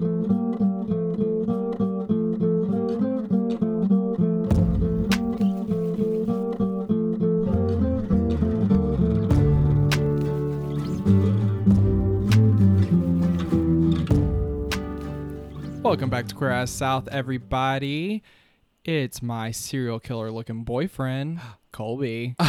[0.00, 0.16] Welcome
[16.08, 18.22] back to Queer Ass South, everybody.
[18.86, 21.40] It's my serial killer looking boyfriend,
[21.72, 22.36] Colby.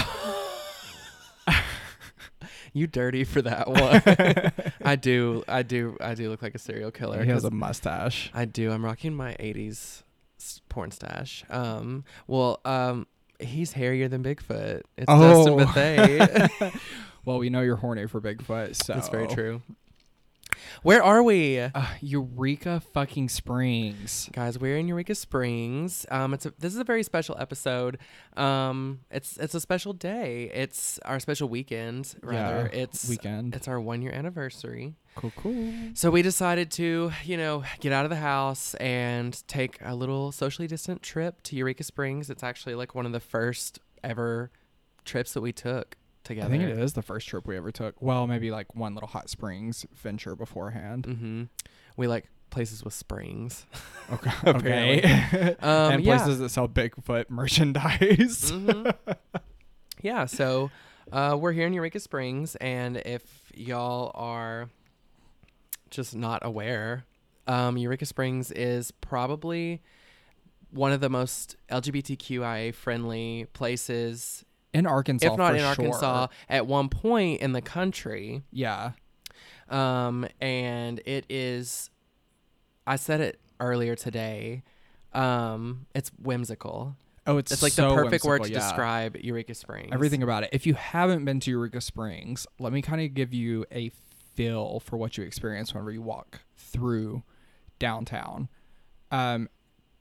[2.74, 3.68] You dirty for that
[4.64, 4.71] one.
[4.86, 5.44] I do.
[5.48, 5.98] I do.
[6.02, 7.24] I do look like a serial killer.
[7.24, 8.32] he has a mustache.
[8.34, 8.72] I do.
[8.72, 10.04] I'm rocking my 80s
[10.70, 11.44] porn stash.
[11.50, 12.04] Um.
[12.28, 12.60] Well.
[12.66, 13.08] Um.
[13.40, 14.82] He's hairier than Bigfoot.
[14.98, 15.46] It's Oh.
[15.58, 16.72] Dustin Bethay.
[17.24, 19.62] Well, we know you're horny for Bigfoot, so That's very true.
[20.84, 21.60] Where are we?
[21.60, 21.70] Uh,
[22.02, 24.30] Eureka fucking Springs.
[24.34, 26.06] Guys, we're in Eureka Springs.
[26.10, 27.98] Um, it's a, this is a very special episode.
[28.38, 30.50] Um, it's it's a special day.
[30.54, 32.16] It's our special weekend.
[32.22, 33.56] Rather, Yeah, it's Weekend.
[33.56, 34.96] it's our one year anniversary.
[35.16, 35.74] Cool, cool.
[35.94, 40.32] So we decided to, you know, get out of the house and take a little
[40.32, 42.30] socially distant trip to Eureka Springs.
[42.30, 44.52] It's actually like one of the first ever
[45.04, 46.48] trips that we took together.
[46.48, 48.02] I think it is the first trip we ever took.
[48.02, 51.06] Well, maybe like one little hot springs venture beforehand.
[51.08, 51.44] Mm-hmm.
[51.98, 53.66] We like places with springs.
[54.12, 54.32] Okay.
[54.46, 55.56] Okay.
[55.62, 56.18] Um, and yeah.
[56.18, 58.52] places that sell Bigfoot merchandise.
[58.52, 58.94] Mhm.
[60.02, 60.70] yeah, so
[61.14, 63.24] uh, we're here in Eureka Springs, and if
[63.56, 64.70] y'all are
[65.90, 67.06] just not aware,
[67.48, 69.82] um, Eureka Springs is probably
[70.72, 76.90] one of the most LGBTQIA friendly places, In Arkansas, if not in Arkansas, at one
[76.90, 78.42] point in the country.
[78.52, 78.92] Yeah.
[79.70, 81.90] Um, and it is,
[82.88, 84.64] I said it earlier today.
[85.14, 86.96] Um, it's whimsical.
[87.28, 88.60] Oh, it's It's like so the perfect word to yeah.
[88.60, 89.90] describe Eureka Springs.
[89.92, 90.50] everything about it.
[90.54, 93.92] If you haven't been to Eureka Springs, let me kind of give you a
[94.36, 97.24] feel for what you experience whenever you walk through
[97.78, 98.50] downtown.
[99.12, 99.50] Um,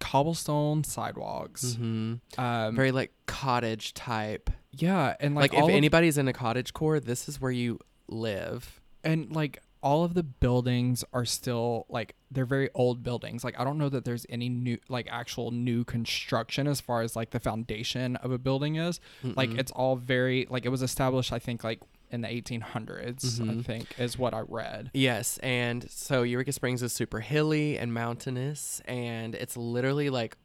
[0.01, 1.75] cobblestone sidewalks.
[1.75, 4.51] hmm Um, Very like cottage type.
[4.73, 8.81] yeah, and Like, like, if anybody's in a cottage core, this is where you live.
[9.05, 13.65] and like all of the buildings are still like they're very old buildings like i
[13.65, 17.41] don't know that there's any new like actual new construction as far as like the
[17.41, 19.59] foundation of a building is like Mm-mm.
[19.59, 21.81] it's all very like it was established i think like
[22.11, 23.65] in the 1800s i Mhm.
[23.65, 28.81] think is what i read Yes, and so Eureka Springs is super hilly and mountainous,
[28.87, 30.37] and it's literally like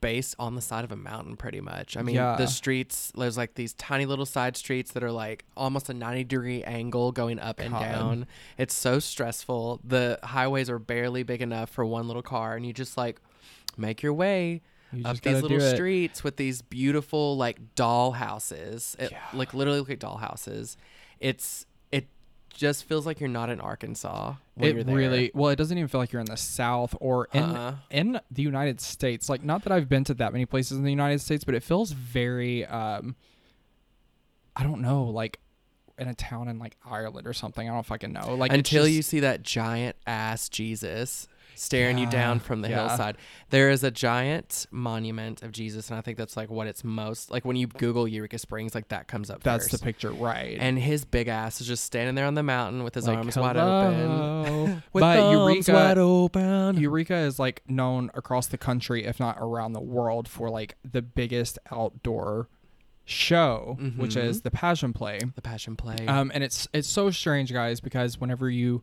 [0.00, 1.96] based on the side of a mountain, pretty much.
[1.96, 2.34] I mean, Yeah.
[2.36, 6.24] the streets there's like these tiny little side streets that are like almost a ninety
[6.24, 7.80] degree angle going up and God.
[7.80, 8.26] down.
[8.58, 9.80] It's so stressful.
[9.84, 13.20] The highways are barely big enough for one little car, and you just like
[13.76, 18.96] make your way you up these little streets with these beautiful like doll houses.
[18.98, 19.18] It, Yeah.
[19.32, 20.76] Like literally look like doll houses.
[21.20, 22.08] It's it
[22.52, 24.94] just feels like you're not in Arkansas when it you're there.
[24.94, 27.74] really well it doesn't even feel like you're in the south or in Uh-uh.
[27.90, 30.90] in the united states like not that i've been to that many places in the
[30.90, 33.16] united states but it feels very um
[34.54, 35.40] i don't know like
[35.98, 39.02] in a town in like ireland or something i don't fucking know like until you
[39.02, 42.88] see that giant ass Jesus staring you down from the yeah.
[42.88, 43.16] hillside.
[43.50, 47.30] There is a giant monument of Jesus, and I think that's like what it's most
[47.30, 49.42] like when you Google Eureka Springs, like that comes up.
[49.42, 49.80] that's first.
[49.80, 52.94] the picture right And his big ass is just standing there on the mountain with
[52.94, 54.82] his Like, arms wide open.
[54.92, 55.32] With but arms
[55.68, 56.76] eureka wide open.
[56.80, 61.02] Eureka is like known across the country, if not around the world, for like the
[61.02, 62.48] biggest outdoor
[63.04, 64.24] show, which Mhm.
[64.24, 65.18] is the Passion Play.
[65.34, 66.06] the Passion Play.
[66.06, 68.82] Um, and it's it's so strange, guys, because whenever you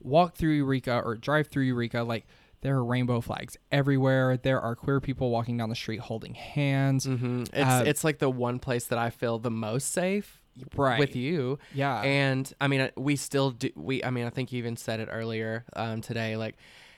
[0.00, 2.26] walk through Eureka or drive through Eureka, like
[2.62, 4.36] there are rainbow flags everywhere.
[4.36, 7.04] There are queer people walking down the street holding hands.
[7.06, 10.42] hmm It's Uh, it's like the one place that I feel the most safe
[10.76, 10.98] Right.
[10.98, 11.58] with you.
[11.72, 12.02] Yeah.
[12.02, 13.70] And I mean, we still do.
[13.76, 16.36] We, I mean, I think you even said it earlier um, today.
[16.36, 16.56] Like,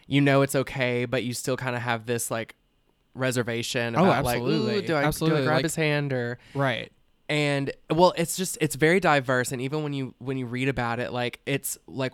[0.08, 2.56] you know, it's okay, but you still kind of have this like
[3.14, 3.94] reservation.
[3.96, 4.76] Oh, About, Like, absolutely.
[4.78, 6.38] Ooh, do I, Absolutely, Do I grab like- his hand or?
[6.54, 6.90] right.
[7.28, 10.98] And well, it's just it's very diverse, and even when you when you read about
[10.98, 12.12] it, like it's like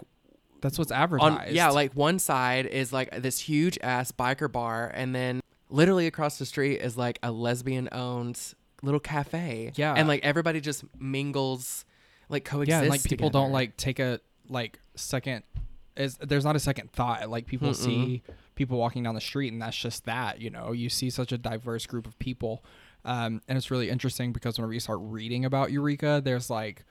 [0.60, 1.54] That's what's on advertised.
[1.54, 5.40] yeah, like one side is like this huge ass biker bar, and then
[5.70, 9.72] literally across the street is like a lesbian owned little cafe.
[9.76, 9.94] Yeah.
[9.94, 11.84] and like everybody just mingles,
[12.28, 12.70] like coexists.
[12.70, 15.42] yeah, and, like people don't like take a like second
[15.96, 17.28] is there's not a second thought.
[17.28, 17.76] Like people Mm-mm.
[17.76, 18.22] see
[18.54, 20.72] people walking down the street and that's just that, you know.
[20.72, 22.64] You see such a diverse group of people.
[23.04, 26.84] Um, and it's really interesting because whenever you start reading about Eureka, there's like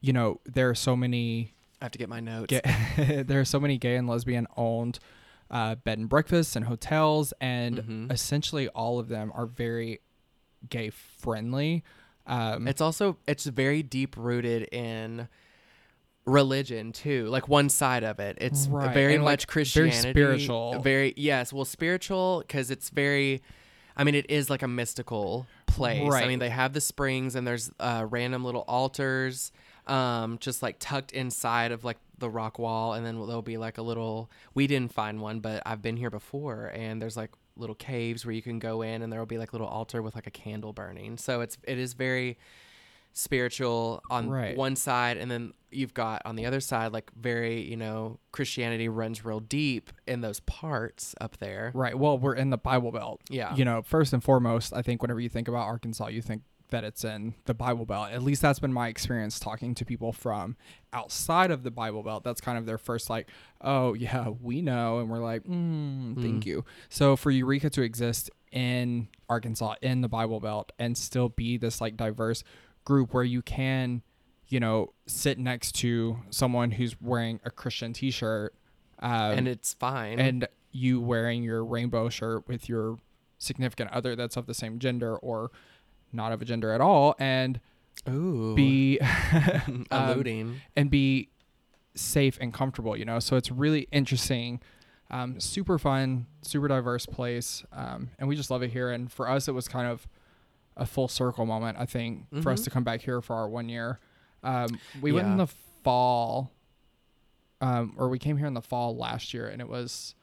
[0.00, 2.46] you know, there are so many I have to get my notes.
[2.48, 4.98] gay, there are so many gay and lesbian owned
[5.50, 7.76] uh, bed and breakfasts and hotels, and
[8.08, 8.12] Mhm.
[8.12, 10.00] essentially all of them are very
[10.68, 11.84] gay friendly.
[12.26, 15.28] Um, It's also it's very deep rooted in
[16.26, 20.80] religion too like one side of it it's Right, very and, like, much very spiritual.
[20.80, 23.42] very yes well spiritual because it's very
[23.94, 27.46] i mean it is like a mystical place i mean they have the springs and
[27.46, 29.52] there's uh, random little altars
[29.86, 33.76] um just like tucked inside of like the rock wall and then there'll be like
[33.78, 37.74] a little we didn't find one but i've been here before and there's like little
[37.74, 40.30] caves where you can go in and there'll be like little altar with like a
[40.30, 42.38] candle burning so it's it is very
[43.12, 44.56] spiritual on Right.
[44.56, 48.88] one side and then you've got on the other side like very you know christianity
[48.88, 51.96] runs real deep in those parts up there Right.
[51.96, 53.20] Well, we're in the Bible Belt.
[53.30, 53.54] Yeah.
[53.54, 56.42] You know, first and foremost, I think whenever you think about Arkansas, you think
[56.74, 58.10] that it's in the Bible Belt.
[58.10, 60.56] At least that's been my experience talking to people from
[60.92, 62.24] outside of the Bible Belt.
[62.24, 63.28] That's kind of their first, like,
[63.60, 64.98] oh, yeah, we know.
[64.98, 66.64] And we're like, mm, thank you.
[66.88, 71.80] So for Eureka to exist in Arkansas, in the Bible Belt, and still be this,
[71.80, 72.42] like, diverse
[72.84, 74.02] group where you can,
[74.48, 78.52] you know, sit next to someone who's wearing a Christian t shirt.
[78.98, 82.96] Um, and it's fine and you wearing your rainbow shirt with your
[83.38, 85.50] significant other that's of the same gender or
[86.14, 87.60] not of a gender at all and
[88.08, 88.54] ooh.
[88.54, 88.98] be
[89.60, 90.60] um, alluding.
[90.76, 91.28] and be
[91.94, 93.18] safe and comfortable you know?
[93.18, 94.60] So it's really interesting
[95.10, 98.90] um, super fun super diverse place um, and we just love it here.
[98.90, 100.06] And for us it was kind of
[100.76, 102.64] a full circle moment i think for us Mhm.
[102.64, 104.00] to come back here for our one year.
[104.42, 105.46] Um, we went in the
[105.84, 106.50] fall
[107.60, 110.14] um, or we came here in the fall last year and it was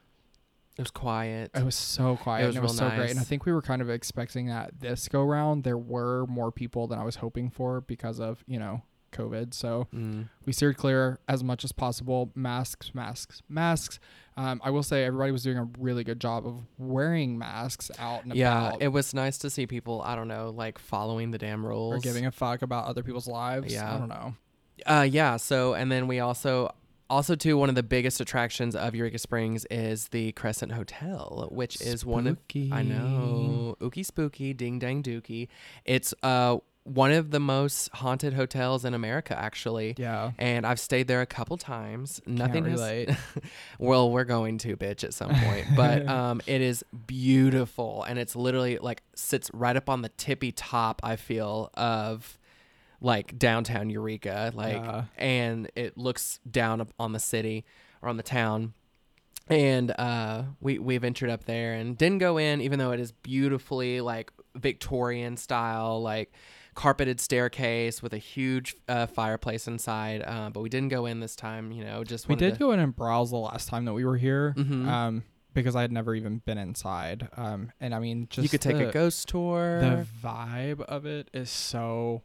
[0.77, 3.11] it was quiet it was so quiet was and it was so great.
[3.11, 6.51] And I think we were kind of expecting that this go round there were more
[6.51, 8.81] people than I was hoping for because of, you know,
[9.11, 9.53] COVID.
[9.53, 10.29] So Mm.
[10.45, 12.31] we steered clear as much as possible.
[12.35, 13.99] Masks, masks, masks.
[14.37, 18.23] Um, I will say everybody was doing a really good job of wearing masks out
[18.23, 21.37] and yeah about it was nice to see people i don't know like following the
[21.37, 23.73] damn rules or giving a fuck about other people's lives.
[23.73, 23.93] Yeah.
[23.93, 24.35] I don't know.
[24.85, 25.35] Uh, yeah.
[25.37, 26.73] So, and then we also,
[27.11, 31.81] also too, one of the biggest attractions of Eureka Springs is the Crescent Hotel, which
[31.81, 32.37] is one of
[32.71, 35.49] I know, ookie spooky, ding dang dookie.
[35.85, 39.93] It's uh one of the most haunted hotels in America, actually.
[39.97, 40.31] Yeah.
[40.39, 42.21] And I've stayed there a couple times.
[42.25, 43.09] Nothing Can't has- relate.
[43.79, 45.67] well, we're going to, bitch, at some point.
[45.75, 50.51] But um, it is beautiful, and it's literally like sits right up on the tippy
[50.51, 51.01] top.
[51.03, 52.39] I feel of
[53.01, 55.03] like downtown Eureka, like, Yeah.
[55.17, 57.65] and it looks down on the city
[58.01, 58.73] or on the town.
[59.47, 63.11] And uh, we we ventured up there and didn't go in, even though it is
[63.11, 66.31] beautifully like Victorian style, like
[66.73, 70.23] carpeted staircase with a huge uh, fireplace inside.
[70.25, 71.71] Uh, but we didn't go in this time.
[71.73, 74.05] You know, just We did to- go in and browse the last time that we
[74.05, 74.53] were here.
[74.57, 74.87] Mhm.
[74.87, 77.27] Um, because I had never even been inside.
[77.35, 79.81] Um, and I mean, just you could take the- a ghost tour.
[79.81, 82.21] the vibe of it is so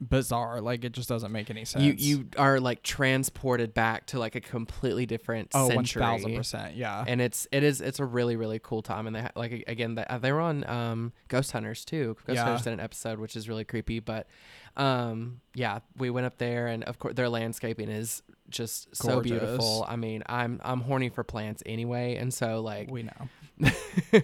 [0.00, 0.60] bizarre.
[0.60, 1.84] Like it just doesn't make any sense.
[1.84, 6.00] you you are like transported back to like a completely different oh one century.
[6.02, 7.04] thousand percent yeah.
[7.06, 9.96] And it's it is it's a really really cool time and they ha- like again
[9.96, 12.16] they, they were on um Ghost Hunters too.
[12.26, 12.44] Ghost Yeah.
[12.44, 14.28] Hunters did an episode which is really creepy but
[14.76, 19.84] um yeah we went up there and of course their landscaping is just so beautiful.
[19.88, 23.70] I mean I'm I'm horny for plants anyway and so like we know.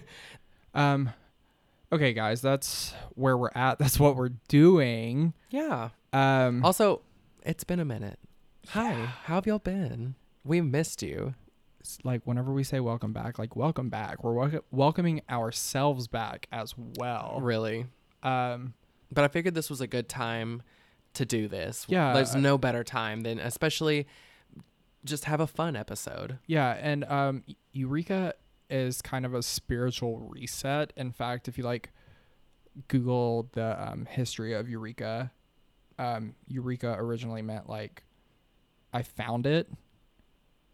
[0.73, 1.09] um,
[1.91, 3.79] okay, guys, that's where we're at.
[3.79, 5.33] That's what we're doing.
[5.49, 5.89] yeah.
[6.13, 7.01] Um, Also
[7.43, 8.19] it's been a minute.
[8.69, 8.93] Hi,
[9.25, 10.15] how have y'all been?
[10.43, 11.35] We missed you.
[11.79, 16.47] it's like whenever we say welcome back, like welcome back, we're wel- welcoming ourselves back
[16.51, 17.39] as well.
[17.41, 17.85] Really.
[18.23, 18.73] Um,
[19.11, 20.63] But I figured this was a good time
[21.13, 21.85] to do this.
[21.87, 24.07] Yeah, There's I- no better time than especially
[25.03, 26.39] just have a fun episode.
[26.47, 28.33] Yeah, and um, Eureka
[28.75, 30.91] is kind of a spiritual reset.
[30.97, 31.91] In fact, if you like
[32.87, 35.31] Google the um, history of Eureka,
[35.97, 38.03] um, Eureka originally meant like
[38.93, 39.69] I found it.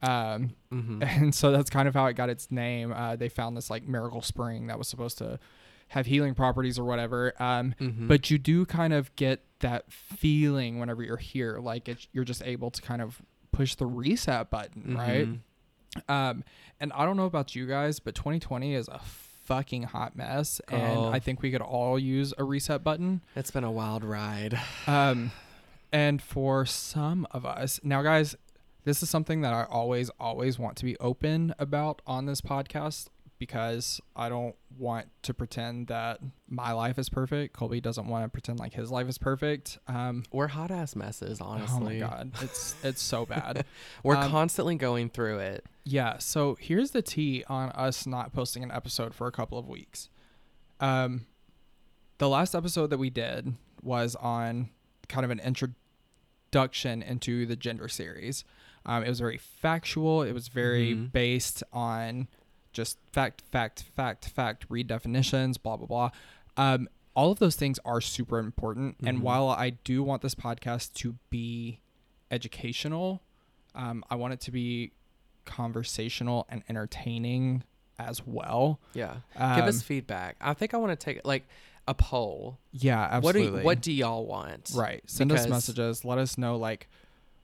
[0.01, 1.03] Um, Mm-hmm.
[1.23, 2.91] and so that's kind of how it got its name.
[2.93, 5.37] Uh, they found this like miracle spring that was supposed to
[5.89, 7.33] have healing properties or whatever.
[7.41, 8.07] Um, Mm-hmm.
[8.07, 12.41] but you do kind of get that feeling whenever you're here, like it's, you're just
[12.43, 15.27] able to kind of push the reset button, right?
[16.07, 16.43] Um,
[16.79, 18.99] and I don't know about you guys, but 2020 is a
[19.45, 21.09] fucking hot mess, and Oh.
[21.09, 23.21] I think we could all use a reset button.
[23.35, 24.57] It's been a wild ride.
[24.87, 25.31] Um,
[25.91, 28.35] and for some of us, now, guys,
[28.85, 33.07] this is something that I always, always want to be open about on this podcast
[33.41, 37.53] because I don't want to pretend that my life is perfect.
[37.55, 39.79] Colby doesn't want to pretend like his life is perfect.
[39.87, 41.75] Um, We're hot ass messes, honestly.
[42.03, 43.65] oh my god, it's it's so bad.
[44.03, 45.65] We're Um, constantly going through it.
[45.83, 49.67] Yeah, so here's the tea on us not posting an episode for a couple of
[49.67, 50.07] weeks.
[50.79, 51.25] Um
[52.19, 54.69] the last episode that we did was on
[55.09, 58.43] kind of an introduction into the gender series.
[58.85, 60.21] Um, it was very factual.
[60.23, 61.11] It was very Mhm.
[61.11, 62.27] based on
[62.71, 66.09] just fact, fact, fact, fact, read definitions, blah, blah, blah.
[66.57, 68.95] Um, all of those things are super important.
[69.05, 69.21] And Mhm.
[69.21, 71.79] while I do want this podcast to be
[72.29, 73.21] educational,
[73.75, 74.91] um, I want it to be
[75.45, 77.63] conversational and entertaining
[77.99, 78.79] as well.
[78.93, 79.17] Yeah.
[79.33, 80.37] Give us Um, feedback.
[80.41, 81.45] I think I want to take like
[81.87, 82.57] a poll.
[82.71, 83.51] Yeah, absolutely.
[83.51, 84.71] What do what do y'all want?
[84.73, 85.03] Right.
[85.09, 86.05] Send us messages.
[86.05, 86.87] Let us know like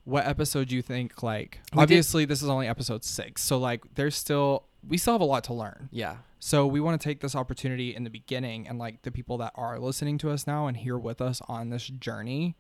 [0.06, 3.42] what episode you think like We did- obviously this is only episode 6.
[3.44, 5.90] So like there's still we still have a lot to learn.
[5.92, 6.18] Yeah.
[6.40, 9.52] So we want to take this opportunity in the beginning and like the people that
[9.56, 12.56] are listening to us now and here with us on this journey.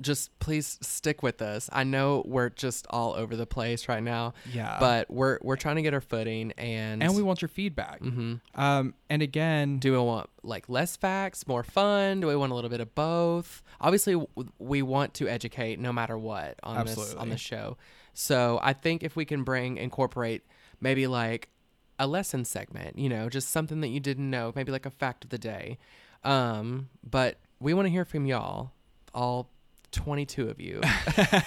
[0.00, 1.68] Just please stick with us.
[1.72, 4.76] I know we're just all over the place right now, Yeah.
[4.78, 7.98] but we're we're trying to get our footing and and we want your feedback.
[8.00, 12.20] hmm Um and again, Do we want like less facts, more fun?
[12.20, 13.60] Do we want a little bit of both?
[13.80, 14.24] Obviously,
[14.60, 17.76] we want to educate no matter what on this on the show.
[18.14, 20.42] So I think if we can bring incorporate
[20.80, 21.48] maybe like
[21.98, 25.24] a lesson segment, you know, just something that you didn't know, maybe like a fact
[25.24, 25.78] of the day.
[26.24, 28.72] Um, but we want to hear from y'all,
[29.14, 29.50] all
[29.90, 30.80] twenty two of you.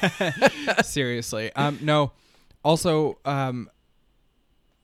[0.84, 1.54] Seriously.
[1.56, 2.12] Um, no.
[2.64, 3.70] Also, um,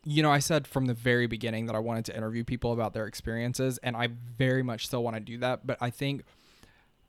[0.03, 2.93] you know, I said from the very beginning that I wanted to interview people about
[2.93, 4.07] their experiences, and I
[4.37, 5.67] very much still want to do that.
[5.67, 6.23] But I think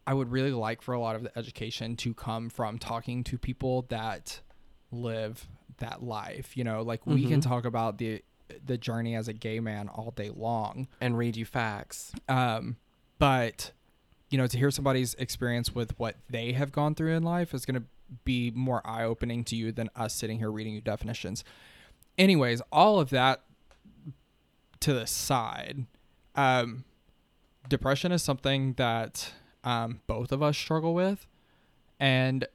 [0.07, 3.39] I would really like for a lot of the education to come from talking to
[3.39, 4.41] people that
[4.91, 5.47] live
[5.79, 6.57] that life.
[6.57, 7.45] You know, like we can Mhm.
[7.45, 8.23] talk about the
[8.65, 12.13] the journey as a gay man all day long, and read you facts.
[12.29, 12.77] um,
[13.19, 13.73] but
[14.31, 17.65] you know, to hear somebody's experience with what they have gone through in life is
[17.65, 17.87] going to
[18.25, 21.45] be more eye opening to you than us sitting here reading you definitions.
[22.17, 23.43] Anyways, all of that
[24.81, 25.87] to the side,
[26.35, 26.85] um,
[27.69, 29.33] depression is something that
[29.65, 31.27] um, both of us struggle with.
[31.99, 32.47] And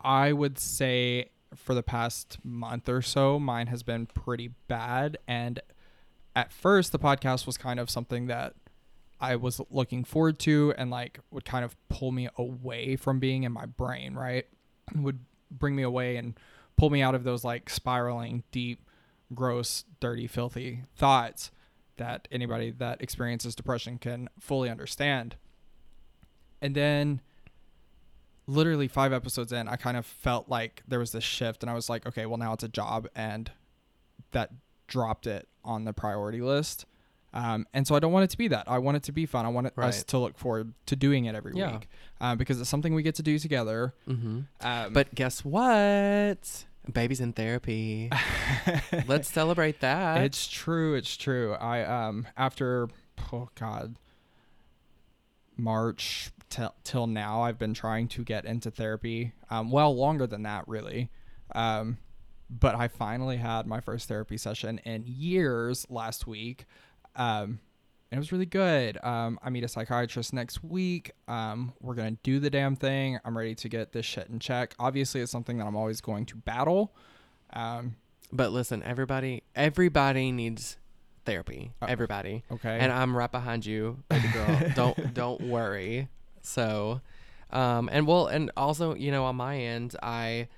[0.00, 5.18] I would say for the past month or so, mine has been pretty bad.
[5.26, 5.60] And
[6.34, 8.54] at first, the podcast was kind of something that
[9.20, 13.42] I was looking forward to and like would kind of pull me away from being
[13.42, 14.46] in my brain, right?
[14.94, 16.38] Would bring me away and
[16.76, 18.88] pull me out of those like spiraling, deep,
[19.34, 21.50] gross, dirty, filthy thoughts
[21.98, 25.36] that anybody that experiences depression can fully understand.
[26.62, 27.20] And then
[28.50, 31.74] literally 5 episodes in, I kind of felt like there was this shift and I
[31.74, 33.50] was like, okay, well now it's a job and
[34.32, 34.50] that
[34.88, 36.86] dropped it on the priority list.
[37.32, 38.64] Um, and so I don't want it to be that.
[38.66, 39.46] I want it to be fun.
[39.46, 41.74] I want it, us to look forward to doing it every Yeah.
[41.74, 41.88] week
[42.20, 43.94] um, because it's something we get to do together.
[44.04, 46.64] hmm Um, But guess what?
[46.92, 48.10] Baby's in therapy.
[49.06, 50.22] Let's celebrate that.
[50.24, 50.94] it's true.
[50.96, 51.52] It's true.
[51.54, 52.88] I um after
[53.32, 53.94] oh god
[55.56, 59.32] March till till now I've been trying to get into therapy.
[59.50, 61.10] Um, well longer than that really.
[61.54, 61.98] Um,
[62.50, 66.64] but I finally had my first therapy session in years last week.
[67.16, 67.60] Um,
[68.10, 68.98] and it was really good.
[69.04, 71.12] Um, I meet a psychiatrist next week.
[71.28, 73.18] Um, we're gonna do the damn thing.
[73.24, 74.74] I'm ready to get this shit in check.
[74.80, 76.92] Obviously, it's something that I'm always going to battle.
[77.52, 77.94] Um,
[78.32, 80.76] But listen, everybody, everybody needs
[81.24, 81.72] therapy.
[81.80, 82.78] Uh, everybody, okay.
[82.80, 84.60] and I'm right behind you, baby girl.
[84.74, 86.08] don't don't worry.
[86.42, 87.00] So,
[87.50, 90.48] um, and well, and also, you know, on my end, I,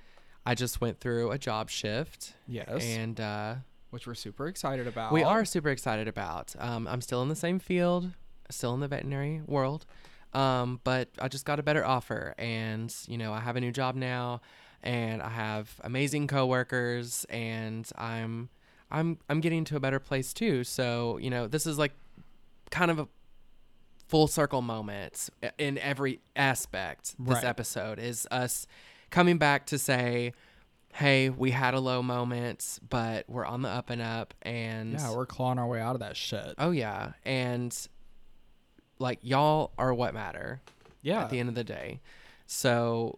[0.45, 2.83] I just went through a job shift, yes.
[2.83, 3.55] and uh,
[3.89, 5.11] which we're super excited about.
[5.11, 6.55] we are super excited about.
[6.59, 8.11] Um, I'm still in the same field,
[8.49, 9.85] still in the veterinary world,
[10.33, 13.71] um, but I just got a better offer, and you know, I have a new
[13.71, 14.41] job now,
[14.81, 18.49] and I have amazing coworkers, and I'm,
[18.91, 20.63] I'm, I'm getting to a better place too.
[20.63, 21.93] So you know, this is like,
[22.69, 23.07] kind of a
[24.13, 25.27] full circle moment
[25.57, 27.15] in every aspect.
[27.17, 27.43] This Right.
[27.43, 28.67] episode is us
[29.09, 30.33] coming back to say.
[30.93, 35.15] Hey, we had a low moment, but we're on the up and up, and Yeah,
[35.15, 36.53] we're clawing our way out of that shit.
[36.59, 37.75] Oh yeah, and
[38.99, 40.61] like y'all are what matter
[41.01, 41.23] Yeah.
[41.23, 41.99] at the end of the day.
[42.45, 43.17] So,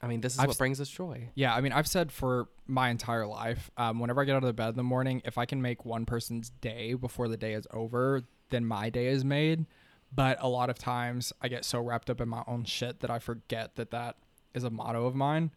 [0.00, 1.28] I mean, this is I've what brings us joy.
[1.34, 4.46] Yeah, I mean, I've said for my entire life, um, whenever I get out of
[4.46, 7.52] the bed in the morning, if I can make one person's day before the day
[7.52, 9.66] is over, then my day is made.
[10.14, 13.10] But a lot of times I get so wrapped up in my own shit that
[13.10, 14.16] I forget that that
[14.54, 15.50] is a motto of mine.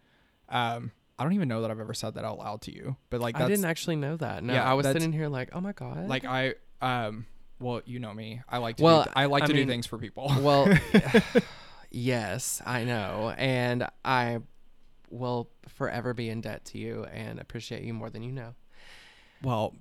[0.50, 3.22] Um, I don't even know that I've ever said that out loud to you, but
[3.22, 4.43] like I didn't actually know that.
[4.43, 6.08] No, Yeah, I was sitting here like, oh my god.
[6.10, 7.25] like I um,
[7.60, 8.41] well, you know me.
[8.50, 10.31] I like to Well, do, I like I to mean- do things for people.
[10.41, 10.67] well,
[11.91, 14.39] yes, I know, and I
[15.10, 18.53] will forever be in debt to you and appreciate you more than you know.
[19.43, 19.75] well,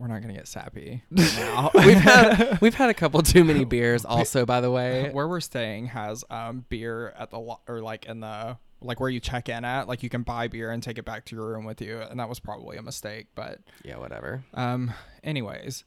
[0.00, 1.70] we're not gonna get sappy right now.
[1.84, 4.04] we've had we've had a couple too many beers.
[4.08, 8.06] Also, by the way, where we're staying has um beer at the lo- or like
[8.06, 10.96] in the like where you check in at like you can buy beer and take
[10.96, 13.98] it back to your room with you and that was probably a mistake but yeah,
[13.98, 14.42] whatever.
[14.54, 14.90] um
[15.22, 15.84] anyways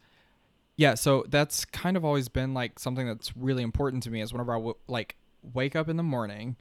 [0.77, 4.31] yeah so that's kind of always been like something that's really important to me is
[4.31, 5.15] whenever i w- like
[5.55, 6.55] wake up in the morning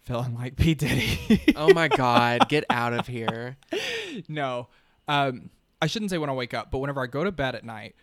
[0.00, 3.58] feeling like p diddy Oh my god, get out of here.
[4.26, 4.68] no
[5.06, 7.64] um i shouldn't say when i wake up but whenever i go to bed at
[7.64, 7.94] night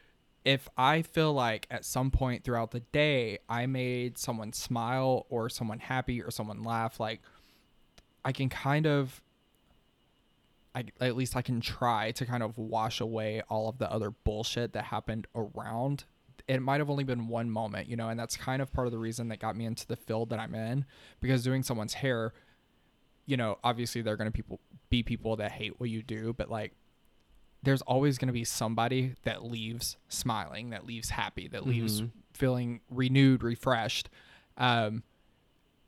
[0.44, 5.50] if i feel like at some point throughout the day i made someone smile or
[5.50, 7.22] someone happy or someone laugh like
[8.24, 9.22] i can kind of
[10.74, 14.12] I, at least i can try to kind of wash away all of the other
[14.12, 16.04] bullshit that happened around.
[16.48, 18.92] It might have only been one moment you know and that's kind of part of
[18.92, 20.86] the reason that got me into the field that i'm in
[21.20, 22.34] because doing someone's hair
[23.26, 26.34] you know obviously there are going to people be people that hate what you do
[26.34, 26.74] but like
[27.66, 32.12] there's always going to be somebody that leaves smiling that leaves happy that leaves Mhm.
[32.34, 34.10] feeling renewed refreshed.
[34.58, 35.04] Um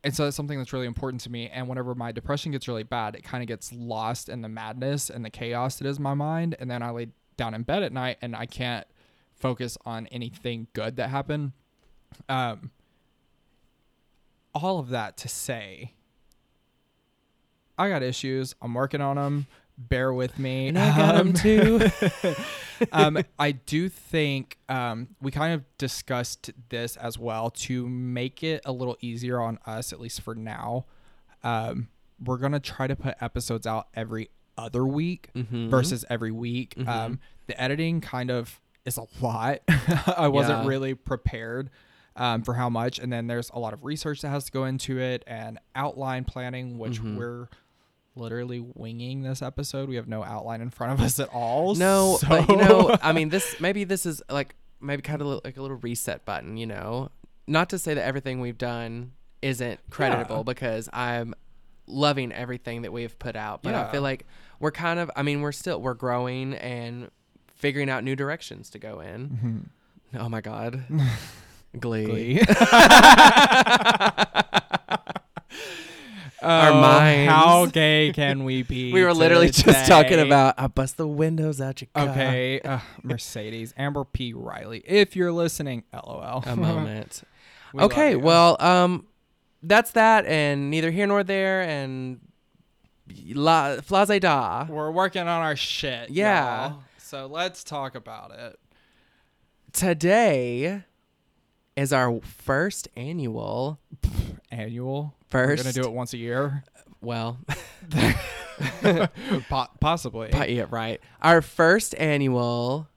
[0.04, 1.50] and so that's something that's really important to me.
[1.50, 5.10] And whenever my depression gets really bad it kind of gets lost in the madness
[5.10, 6.56] and the chaos that is my mind.
[6.60, 7.08] And then i lay
[7.38, 8.88] down in bed at night and i can't
[9.36, 11.52] focus on anything good that happened.
[12.28, 12.72] Um
[14.54, 15.94] all of that to say
[17.78, 18.56] i got issues.
[18.62, 19.46] I'm working on them
[19.78, 21.82] bear with me And I got Um, too.
[22.92, 28.62] um, I do think um, we kind of discussed this as well to make it
[28.66, 30.86] a little easier on us, at least for now.
[31.44, 31.90] Um,
[32.24, 35.70] we're gonna try to put episodes out every other week Mhm.
[35.70, 36.74] versus every week.
[36.76, 36.88] Mhm.
[36.88, 39.60] Um, the editing kind of is a lot.
[40.18, 40.68] I wasn't Yeah.
[40.70, 41.70] really prepared
[42.16, 44.66] um, for how much, and then there's a lot of research that has to go
[44.66, 47.16] into it and outline planning, which Mhm.
[47.16, 47.48] we're
[48.18, 49.88] literally winging this episode.
[49.90, 51.76] We have no outline in front of us at all.
[51.76, 55.42] No, so- but you know, I mean, this maybe this is like maybe kind of
[55.44, 56.58] like a little reset button.
[56.58, 57.10] You know,
[57.48, 60.44] not to say that everything we've done isn't creditable Yeah.
[60.44, 61.34] because I'm
[61.86, 63.64] loving everything that we've put out.
[63.64, 64.26] But I feel like
[64.60, 67.10] we're kind of, I mean, we're still we're growing and
[67.56, 69.70] figuring out new directions to go in.
[70.14, 70.20] Mhm.
[70.22, 70.84] Oh my god,
[71.80, 72.06] Glee.
[72.06, 72.40] Glee.
[76.42, 77.32] Our Oh, minds.
[77.32, 78.92] How gay can we be?
[78.98, 82.10] We were literally just talking about I bust the windows out your car.
[82.10, 84.84] Okay, uh, Mercedes Amber P Riley.
[84.86, 86.44] If you're listening, LOL.
[86.46, 87.24] a moment.
[87.74, 89.08] We okay, well, um,
[89.62, 92.22] that's that, and neither here nor there, and
[93.34, 94.66] la flase da.
[94.70, 96.10] we're working on our shit.
[96.10, 96.70] Yeah.
[96.70, 96.84] y'all.
[96.98, 98.58] So let's talk about it.
[99.74, 100.84] Today
[101.76, 103.80] is our first annual.
[104.52, 105.14] Annual.
[105.30, 106.64] First, We're gonna do it once a year.
[107.02, 107.38] well,
[109.50, 110.30] Po- possibly.
[110.32, 111.00] but yeah, right.
[111.22, 112.88] Our first annual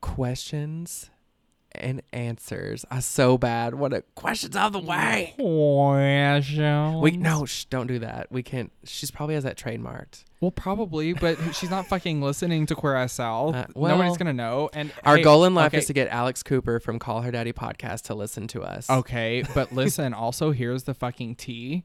[0.00, 1.10] questions
[1.72, 2.84] and answers.
[2.90, 3.74] I so bad.
[3.74, 5.34] What a questions out of the way.
[5.36, 7.02] Questions.
[7.02, 8.28] We no, shh, don't do that.
[8.30, 8.72] We can't.
[8.84, 10.24] She's probably has that trademarked.
[10.40, 13.56] Well, probably, but she's not fucking listening to Queer As South.
[13.56, 14.70] Uh, well, Nobody's gonna know.
[14.72, 17.32] And Our hey, goal in life okay, is to get Alex Cooper from Call Her
[17.32, 18.88] Daddy podcast to listen to us.
[18.88, 20.14] Okay, but listen.
[20.14, 21.82] also, here's the fucking tea.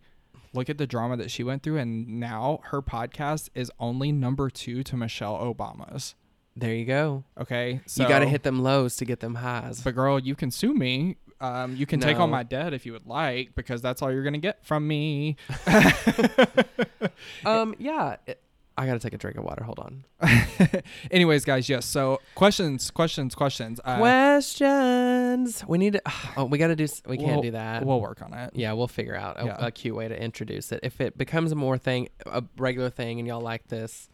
[0.53, 4.51] Look at the drama that she went through, and now her podcast is only number
[4.51, 6.13] two to Michelle Obama's.
[6.55, 7.23] There you go.
[7.39, 9.81] Okay, so you got to hit them lows to get them highs.
[9.81, 11.17] But girl, you can sue me.
[11.41, 12.23] Um, you can take No.
[12.23, 15.35] on my debt if you would like, because that's all you're gonna get from me.
[17.45, 18.17] um, yeah.
[18.27, 18.39] it-
[18.77, 19.63] I got to take a drink of water.
[19.63, 20.03] Hold on.
[21.11, 21.85] Anyways, guys, yes.
[21.85, 23.79] So questions, questions, questions.
[23.85, 25.63] Uh, Questions.
[25.67, 26.01] We need to.
[26.37, 26.87] Oh, we got to do.
[27.05, 27.85] We can't We'll- do that.
[27.85, 28.51] We'll work on it.
[28.55, 29.65] yeah, we'll figure out a, Yeah.
[29.67, 30.79] a cute way to introduce it.
[30.81, 34.09] If it becomes a more thing, a regular thing, and y'all like this,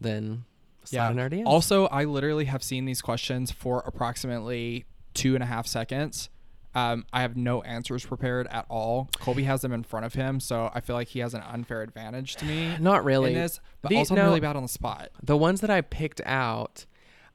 [0.00, 0.44] then
[0.90, 1.12] Yeah.
[1.46, 4.84] Also, I literally have seen these questions for approximately
[5.14, 6.28] two and a half seconds.
[6.74, 9.10] Um, I have no answers prepared at all.
[9.20, 11.82] Colby has them in front of him, so I feel like he has an unfair
[11.82, 13.34] advantage to me Not really.
[13.34, 13.60] this.
[13.82, 14.22] But The- also, no.
[14.22, 15.10] I'm really bad on the spot.
[15.22, 16.86] The ones that I picked out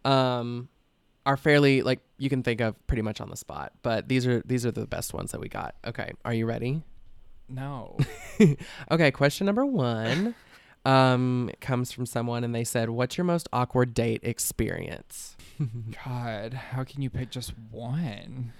[0.05, 0.69] um,
[1.25, 3.73] are fairly like you can think of pretty much on the spot.
[3.83, 5.75] But these are these are the best ones that we got.
[5.85, 6.83] Okay, are you ready?
[7.49, 7.97] No.
[8.91, 10.35] Okay, question number one
[10.85, 15.35] um, comes from someone, and they said, "What's your most awkward date experience?"
[16.05, 18.53] God, how can you pick just one?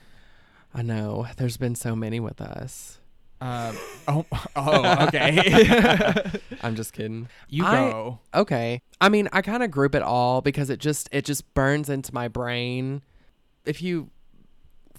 [0.74, 3.00] I know there's been so many with us.
[3.40, 3.78] Um,
[4.08, 4.26] oh,
[4.56, 6.32] oh, okay.
[6.62, 7.30] I'm just kidding.
[7.50, 8.20] you I- go.
[8.34, 8.82] Okay.
[9.00, 12.14] I mean, I kind of group it all because it just it just burns into
[12.14, 13.02] my brain.
[13.66, 14.10] If you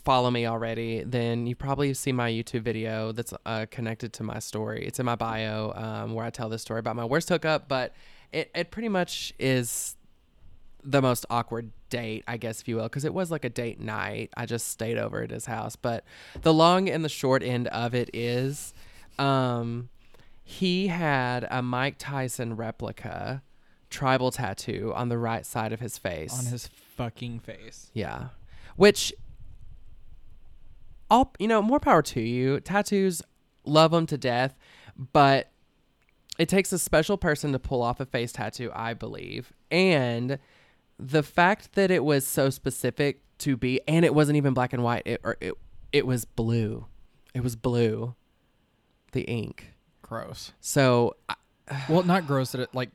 [0.04, 4.38] follow me already, then you probably see my YouTube video that's uh, connected to my
[4.38, 4.86] story.
[4.86, 7.94] It's in my bio um, where I tell this story about my worst hookup, but
[8.32, 9.96] it, it pretty much is
[10.84, 13.80] the most awkward date, I guess, if you will, because it was like a date
[13.80, 14.30] night.
[14.36, 15.76] I just stayed over at his house.
[15.76, 16.04] But
[16.42, 18.74] the long and the short end of it is
[19.18, 19.88] um,
[20.44, 23.42] he had a Mike Tyson replica
[23.90, 26.32] tribal tattoo on the right side of his face.
[26.38, 27.90] On his fucking face.
[27.94, 28.28] Yeah.
[28.76, 29.12] Which
[31.10, 32.60] all you know, more power to you.
[32.60, 33.22] Tattoos
[33.64, 34.56] love them to death,
[35.12, 35.50] but
[36.38, 39.52] it takes a special person to pull off a face tattoo, I believe.
[39.70, 40.38] And
[40.98, 44.82] the fact that it was so specific to be and it wasn't even black and
[44.82, 45.54] white, it or it
[45.92, 46.86] it was blue.
[47.34, 48.14] It was blue.
[49.12, 49.74] The ink.
[50.02, 50.52] Gross.
[50.60, 51.34] So I-
[51.88, 52.90] Well, not gross that it like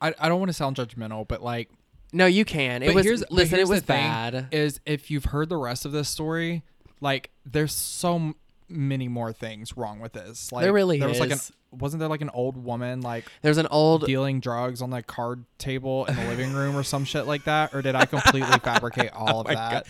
[0.00, 1.70] I, I don't want to sound judgmental, but like
[2.14, 2.82] no, you can.
[2.82, 4.48] It But was here's- listen, it here's the was bad.
[4.52, 6.62] is if you've heard the rest of this story,
[7.00, 8.34] like there's so
[8.68, 10.50] many more things wrong with this.
[10.52, 11.52] Like There really there was like an is.
[11.72, 15.44] Wasn't there like an old woman like There's an old dealing drugs on the card
[15.58, 19.12] table in the living room or some shit like that, or did I completely fabricate
[19.12, 19.86] all of that?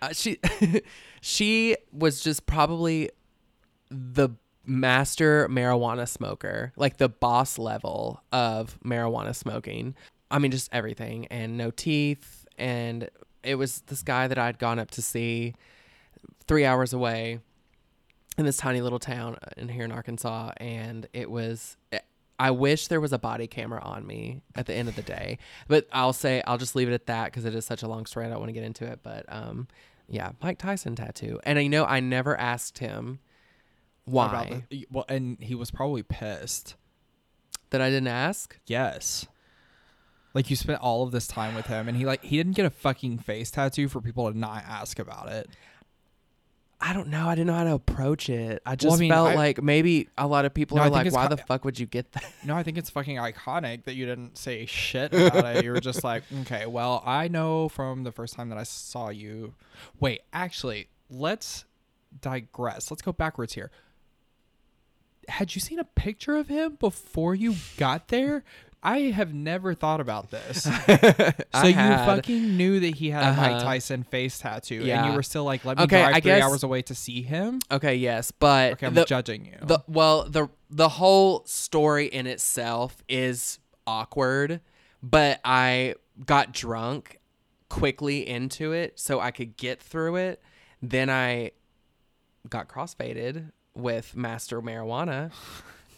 [0.00, 0.38] Uh, she
[1.20, 3.10] she was just probably
[3.90, 4.30] the
[4.66, 9.94] master marijuana smoker, like the boss level of marijuana smoking.
[10.30, 12.46] I mean, just everything, and no teeth.
[12.56, 13.08] And
[13.42, 15.54] it was this guy that I'd gone up to see
[16.46, 17.40] three hours away
[18.36, 21.76] in this tiny little town in here in Arkansas, and it was.
[22.36, 25.38] I wish there was a body camera on me at the end of the day,
[25.68, 28.06] but I'll say I'll just leave it at that because it is such a long
[28.06, 28.26] story.
[28.26, 29.68] I don't want to get into it, but um,
[30.08, 33.20] yeah, Mike Tyson tattoo, and you know I never asked him
[34.04, 36.74] why the- well, and he was probably pissed.
[37.70, 38.58] that I didn't ask.
[38.66, 39.26] Yes.
[40.34, 42.66] Like you spent all of this time with him, and he like he didn't get
[42.66, 45.48] a fucking face tattoo for people to not ask about it.
[46.86, 47.26] I don't know.
[47.28, 48.60] I didn't know how to approach it.
[48.66, 51.22] I just mean, felt I- like maybe a lot of people No, are like, "Why
[51.28, 54.04] ki- the fuck would you get that?" No, I think it's fucking iconic that you
[54.04, 55.64] didn't say shit about it.
[55.64, 59.08] You were just like, okay, well, I know from the first time that I saw
[59.08, 59.54] you.
[59.98, 61.64] Wait, actually, let's
[62.20, 62.90] digress.
[62.90, 63.70] Let's go backwards here.
[65.26, 68.44] Had you seen a picture of him before you got there?
[68.84, 70.68] I have never thought about this.
[71.54, 72.04] So you had.
[72.04, 73.60] fucking knew that he had a Mike Uh-huh.
[73.64, 76.42] Tyson face tattoo, and you were still like, "Let me Okay, drive I three guess-
[76.42, 79.56] hours away to see him." Okay, yes, but Okay, I'm the, judging you.
[79.62, 84.60] the well the the whole story in itself is awkward,
[85.02, 85.94] but I
[86.26, 87.18] got drunk
[87.68, 90.42] quickly into it so I could get through it.
[90.82, 91.52] Then I
[92.50, 95.30] got crossfaded with Master Marijuana.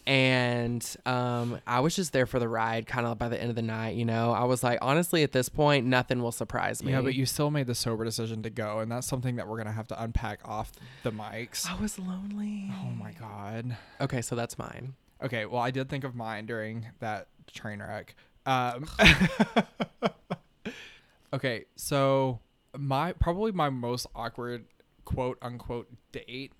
[0.07, 3.57] And um, I was just there for the ride, kind of by the end of
[3.57, 3.97] the night.
[3.97, 6.93] You know, I was like, honestly, at this point, nothing will surprise me.
[6.93, 9.57] yeah, but you still made the sober decision to go, and that's something that we're
[9.57, 10.71] gonna have to unpack off
[11.03, 11.69] the mics.
[11.69, 12.71] I was lonely.
[12.81, 13.75] Oh my god.
[13.99, 14.93] Okay, so that's mine.
[15.21, 18.15] Okay, well, I did think of mine during that train wreck.
[18.45, 18.87] Um,
[21.33, 22.39] okay, so
[22.77, 24.65] my probably my most awkward
[25.03, 26.53] quote unquote date.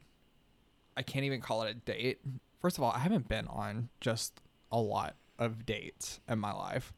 [0.97, 2.19] I can't even call it a date.
[2.61, 4.39] First of all, I haven't been on just
[4.71, 6.91] a lot of dates in my life.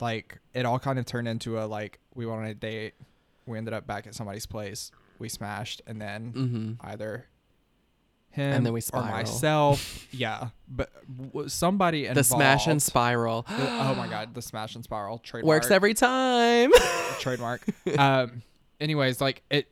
[0.00, 2.94] Like it all kind of turned into a like we went on a date,
[3.46, 6.86] we ended up back at somebody's place, we smashed, and then Mm-hmm.
[6.86, 7.26] either
[8.30, 9.06] him and then we or spiral.
[9.10, 10.06] myself.
[10.12, 10.90] yeah, but
[11.32, 12.18] w- somebody involved.
[12.18, 13.44] The smash and spiral.
[13.48, 15.48] oh my god, the smash and spiral trademark.
[15.62, 16.70] Works every time.
[17.18, 17.62] trademark.
[17.98, 18.42] um.
[18.80, 19.69] Anyways, like it,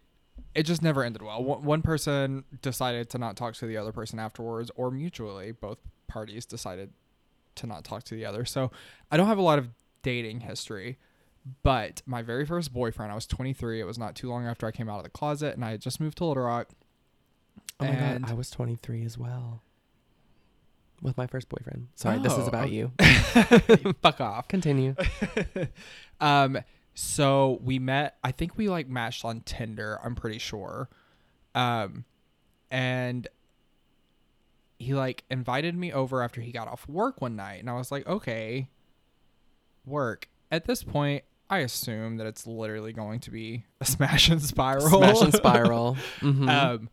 [0.58, 1.42] it just never ended well.
[1.42, 6.44] One, person decided to not talk to the other person afterwards, or mutually, both parties
[6.44, 6.90] decided
[7.54, 8.44] to not talk to the other.
[8.44, 8.72] So
[9.10, 9.68] I don't have a lot of
[10.02, 10.98] dating history.
[11.62, 13.80] But my very first boyfriend, I was 23.
[13.80, 15.80] It was not too long after I came out of the closet, and I had
[15.80, 16.68] just moved to Little Rock.
[17.78, 19.62] Oh my god, I was 23 as well.
[21.00, 21.86] With my first boyfriend.
[21.94, 22.90] Sorry, this is Oh, about you.
[24.02, 24.48] Fuck off.
[24.48, 24.96] Continue.
[26.20, 26.58] um
[27.00, 30.88] so we met i think we like matched on tinder i'm pretty sure.
[31.54, 32.04] Um
[32.72, 33.28] and
[34.80, 37.92] he like invited me over after he got off work one night and i was
[37.92, 38.68] like okay
[39.86, 40.28] work.
[40.50, 44.88] At this point i assume that it's literally going to be a smash and spiral.
[44.88, 45.96] Smash and spiral.
[46.18, 46.48] Mhm.
[46.50, 46.88] um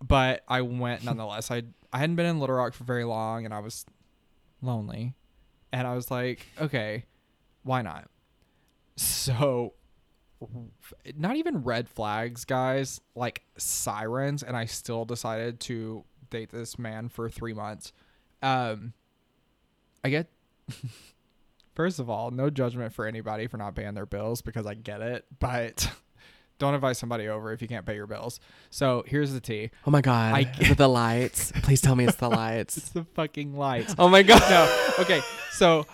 [0.00, 1.50] but i went nonetheless.
[1.50, 3.84] I i hadn't been in little rock for very long and i was
[4.62, 5.14] lonely.
[5.72, 7.04] And i was like okay
[7.64, 8.08] why not
[9.24, 9.72] so
[11.16, 17.08] not even red flags guys like sirens and i still decided to date this man
[17.08, 17.92] for three months
[18.42, 18.92] um
[20.04, 20.28] i get
[21.74, 25.00] first of all no judgment for anybody for not paying their bills because i get
[25.00, 25.90] it but
[26.58, 28.38] don't invite somebody over if you can't pay your bills
[28.70, 30.34] so here's the tea oh my god.
[30.34, 31.52] I- it the lights?
[31.62, 32.76] Please tell me it's the lights.
[32.76, 34.42] it's the fucking lights oh my god.
[34.50, 35.20] no okay
[35.52, 35.86] so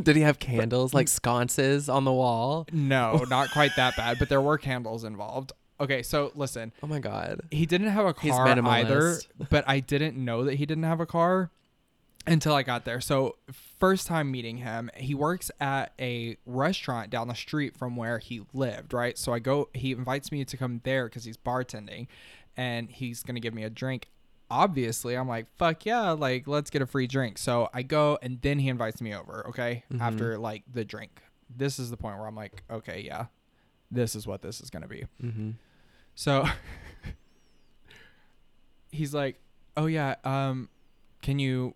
[0.00, 2.66] Did he have candles like sconces on the wall?
[2.72, 5.52] No, not quite that bad, but there were candles involved.
[5.80, 7.40] Okay, so listen, Oh my god.
[7.50, 9.26] he didn't have a He's car either, minimalist.
[9.50, 11.50] but I didn't know that he didn't have a car
[12.26, 13.00] until I got there.
[13.00, 13.36] So,
[13.78, 18.42] first time meeting him, he works at a restaurant down the street from where he
[18.52, 19.16] lived, right?
[19.16, 22.08] So I go he invites me to come there cuz he's bartending
[22.58, 24.08] and he's going to give me a drink.
[24.50, 28.40] Obviously, I'm like, "Fuck yeah, like let's get a free drink." So I go and
[28.42, 29.84] then he invites me over, okay?
[29.92, 30.00] Mhm.
[30.00, 31.22] After like the drink.
[31.54, 33.26] This is the point where I'm like, "Okay, yeah.
[33.90, 35.50] This is what this is going to be." Mm-hmm.
[36.14, 36.46] So
[38.90, 39.40] he's like,
[39.76, 40.68] "Oh yeah, um,
[41.22, 41.74] can you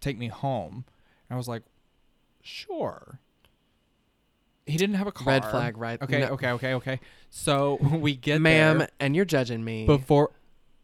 [0.00, 0.84] take me home?"
[1.28, 1.62] And I was like,
[2.42, 3.20] "Sure."
[4.66, 5.26] He didn't have a car.
[5.26, 6.00] Red flag, right?
[6.00, 6.26] Okay, No.
[6.28, 7.00] okay, okay, okay.
[7.30, 9.84] So we get there Ma'am, there and you're judging me.
[9.86, 10.30] before.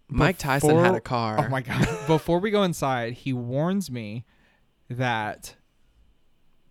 [0.09, 1.45] Mike Tyson had a car.
[1.47, 1.87] Oh my god!
[2.07, 4.25] Before we go inside, he warns me
[4.89, 5.57] that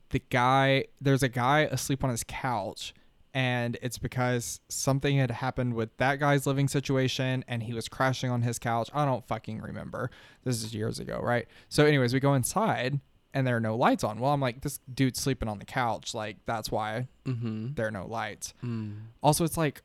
[0.10, 2.94] the guy, there's a guy asleep on his couch,
[3.34, 8.30] and it's because something had happened with that guy's living situation, and he was crashing
[8.30, 8.90] on his couch.
[8.94, 10.10] I don't fucking remember.
[10.44, 11.48] This is years ago, right?
[11.68, 13.00] So, anyways, we go inside,
[13.34, 14.20] and there are no lights on.
[14.20, 16.14] Well, I'm like, this dude's sleeping on the couch.
[16.14, 17.74] Like, that's why Mm-hmm.
[17.74, 18.54] there are no lights.
[18.64, 18.98] Mm.
[19.22, 19.82] Also, it's like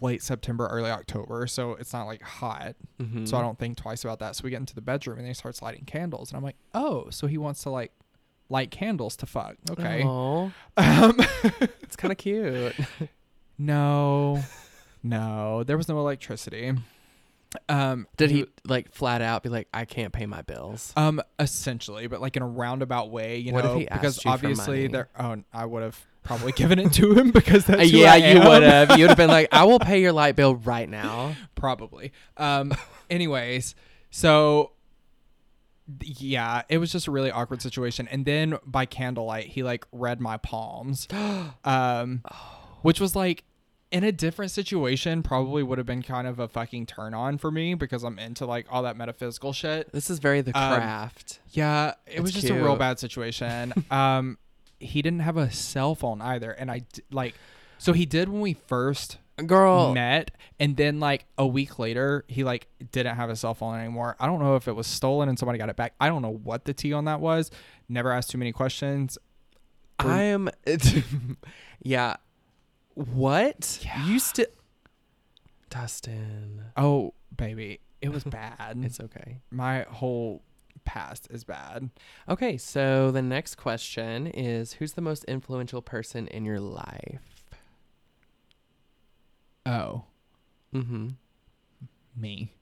[0.00, 2.74] late September, early October, so it's not like hot.
[3.00, 3.26] Mm-hmm.
[3.26, 4.36] So I don't think twice about that.
[4.36, 7.10] So we get into the bedroom and he starts lighting candles, and I'm like, oh,
[7.10, 7.92] so he wants to like
[8.48, 9.56] light candles to fuck.
[9.70, 10.02] Okay.
[10.74, 11.20] Um,
[11.82, 12.74] it's kind of cute.
[13.58, 14.42] no,
[15.02, 16.72] no, there was no electricity.
[17.68, 20.92] Um, Did he like flat out be like, I can't pay my bills?
[20.96, 24.30] Um, essentially, but like in a roundabout way, you What know, he because asked you
[24.30, 25.08] for obviously there.
[25.18, 28.62] Oh, I would have probably given it to him because that's yeah, I you would
[28.62, 28.90] have.
[28.98, 31.34] You would have been like, I will pay your light bill right now.
[31.54, 32.12] probably.
[32.36, 32.72] Um,
[33.10, 33.74] anyways,
[34.10, 34.72] so
[36.00, 38.08] yeah, it was just a really awkward situation.
[38.08, 41.08] And then by candlelight, he like read my palms,
[41.64, 42.22] um,
[42.82, 43.44] which was like
[43.90, 47.50] in a different situation probably would have been kind of a fucking turn on for
[47.50, 49.92] me because I'm into like all that metaphysical shit.
[49.92, 51.40] This is very the Um, craft.
[51.50, 52.78] Yeah, it was just a real cute.
[52.78, 53.74] bad situation.
[53.90, 54.38] um,
[54.82, 57.34] he didn't have a cell phone either, and I d- like.
[57.78, 62.44] So he did when we first Girl, met and then like a week later he
[62.44, 65.36] like didn't have a cell phone anymore i don't know if it was stolen and
[65.38, 67.50] somebody got it back i don't know what the tea on that was
[67.88, 69.18] never asked too many questions
[69.98, 70.50] I am.
[71.82, 72.16] yeah.
[72.94, 73.80] What?
[73.82, 74.06] Yeah.
[74.06, 74.46] You still.
[75.70, 76.62] Dustin.
[76.76, 79.38] oh baby it was bad It's okay.
[79.50, 80.42] my whole
[80.84, 81.90] past is bad
[82.28, 87.54] Okay, so the next question is Who's the most influential person in your life?
[89.66, 90.04] oh
[90.74, 91.08] Mm-hmm.
[92.16, 92.52] me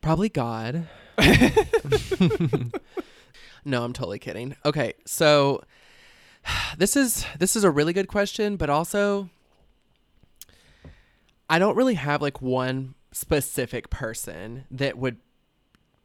[0.00, 0.88] Probably God.
[3.64, 4.56] no, I'm totally kidding.
[4.64, 5.62] Okay, so
[6.76, 9.30] this is this is a really good question, but also
[11.48, 15.18] I don't really have like one specific person that would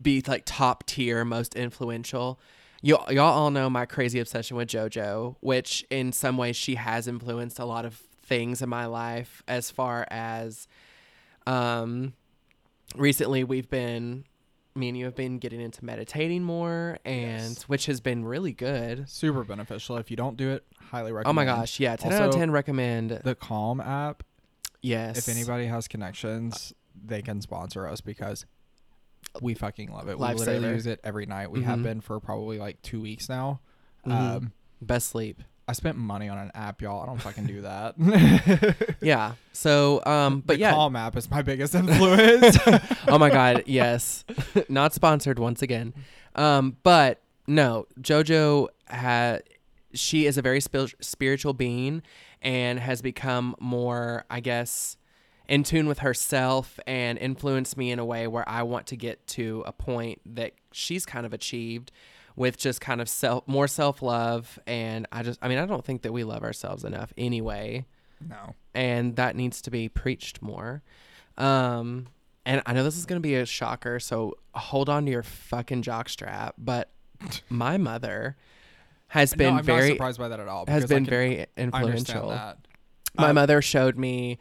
[0.02, 2.40] be like top tier most influential.
[2.82, 7.08] You y'all all know my crazy obsession with JoJo, which in some ways she has
[7.08, 10.68] influenced a lot of things in my life as far as
[11.46, 12.14] um
[12.96, 14.26] recently we've been
[14.76, 17.64] me and you have been getting into meditating more and Yes.
[17.64, 19.10] which has been really good.
[19.10, 22.30] super beneficial if you don't do it highly recommend Oh my gosh, yeah, 10 out
[22.30, 23.12] of 10 recommend.
[23.24, 24.24] the calm app
[24.82, 25.18] yes.
[25.18, 28.46] if anybody has connections they can sponsor us because
[29.42, 30.74] we fucking love it we literally Lifesaver.
[30.74, 31.84] use it every night we have Mhm.
[31.84, 33.60] been for probably like two weeks now
[34.06, 34.12] Mhm.
[34.12, 35.42] um best sleep.
[35.70, 37.04] I spent money on an app, y'all.
[37.04, 37.96] I don't fucking do that.
[39.02, 39.34] Yeah.
[39.54, 40.72] So um but the yeah.
[40.74, 42.58] Calm app is my biggest influence.
[43.08, 44.24] oh my god, yes.
[44.70, 45.94] Not sponsored once again.
[46.36, 49.44] Um but no, JoJo had
[49.94, 52.02] she is a very spil- spiritual being
[52.42, 54.96] and has become more, I guess,
[55.48, 59.26] in tune with herself and influenced me in a way where I want to get
[59.28, 61.92] to a point that she's kind of achieved
[62.36, 66.04] with just kind of self more self-love and I just I mean I don't think
[66.04, 67.86] that we love ourselves enough anyway
[68.28, 68.54] no.
[68.74, 70.82] and that needs to be preached more.
[71.38, 72.08] Um,
[72.46, 75.24] and I know this is going to be a shocker, so hold on to your
[75.24, 76.54] fucking jockstrap.
[76.58, 76.90] But
[77.50, 78.38] my mother
[79.10, 80.66] has no, been I'm very not surprised by that at all.
[80.68, 82.30] has been can- very influential.
[83.18, 84.40] My Um, mother showed me.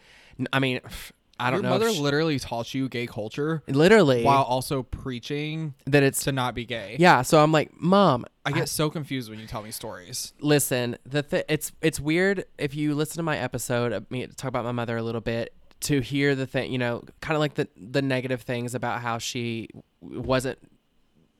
[0.52, 0.80] I mean,
[1.38, 1.68] I don't Your know.
[1.78, 6.54] mother she- literally taught you gay culture literally while also preaching that it's to not
[6.54, 6.96] be gay.
[6.98, 7.20] yeah.
[7.20, 10.32] So I'm like, mom, I get so confused when you tell me stories.
[10.40, 14.48] listen the th- it's it's weird if you listen to my episode of me talk
[14.48, 17.52] about my mother a little bit to hear the thing you know kind of like
[17.52, 19.68] the the negative things about how she
[20.00, 20.58] wasn't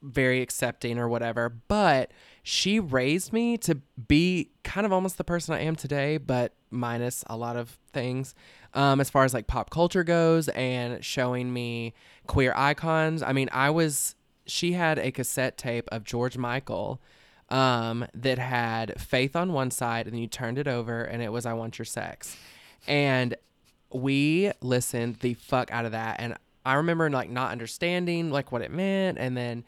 [0.03, 2.11] very accepting or whatever, but
[2.43, 3.77] she raised me to
[4.09, 8.35] be kind of almost the person I am today, but minus a lot of things.
[8.75, 11.95] Um, as far as like pop culture goes and showing me
[12.27, 13.23] queer icons.
[13.23, 17.01] I mean, I was she had a cassette tape of George Michael
[17.49, 21.47] um, that had Faith on one side, and you turned it over, and it was
[21.47, 22.37] I Want Your Sex.
[22.87, 23.35] And
[23.93, 26.21] we listened the fuck out of that.
[26.21, 29.19] And I remember like not understanding like what it meant.
[29.19, 29.65] And then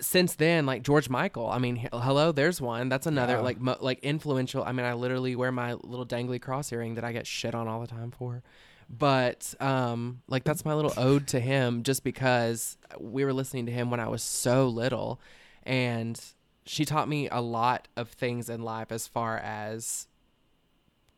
[0.00, 2.88] since then, like George Michael, I mean, he- hello, there's one.
[2.88, 3.40] That's another Yeah.
[3.40, 4.62] like mo- like influential.
[4.64, 7.68] I mean, I literally wear my little dangly cross earring that I get shit on
[7.68, 8.42] all the time for.
[8.90, 13.72] But um, like that's my little ode to him, just because we were listening to
[13.72, 15.20] him when I was so little,
[15.64, 16.18] and
[16.64, 20.06] she taught me a lot of things in life as far as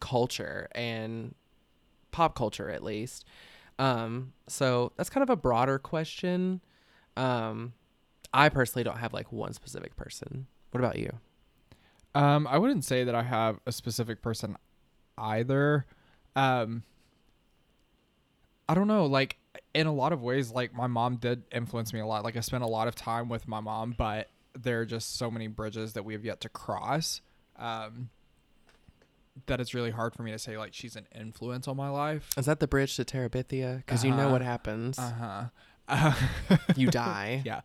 [0.00, 1.34] culture and
[2.10, 3.24] pop culture at least.
[3.78, 6.60] Um, so that's kind of a broader question.
[7.16, 7.72] Um,
[8.32, 10.46] I personally don't have like one specific person.
[10.70, 11.10] What about you?
[12.14, 14.56] Um, I wouldn't say that I have a specific person
[15.18, 15.86] either.
[16.36, 16.82] Um,
[18.68, 19.06] I don't know.
[19.06, 19.36] Like
[19.74, 22.24] in a lot of ways, like my mom did influence me a lot.
[22.24, 25.30] Like I spent a lot of time with my mom, but there are just so
[25.30, 27.20] many bridges that we have yet to cross.
[27.58, 28.10] Um,
[29.46, 32.30] that it's really hard for me to say like she's an influence on my life.
[32.36, 33.78] Is that the bridge to Terabithia?
[33.78, 34.30] Because you know Uh-huh.
[34.32, 34.98] what happens.
[34.98, 35.44] Uh huh.
[36.76, 37.42] you die.
[37.46, 37.60] yeah.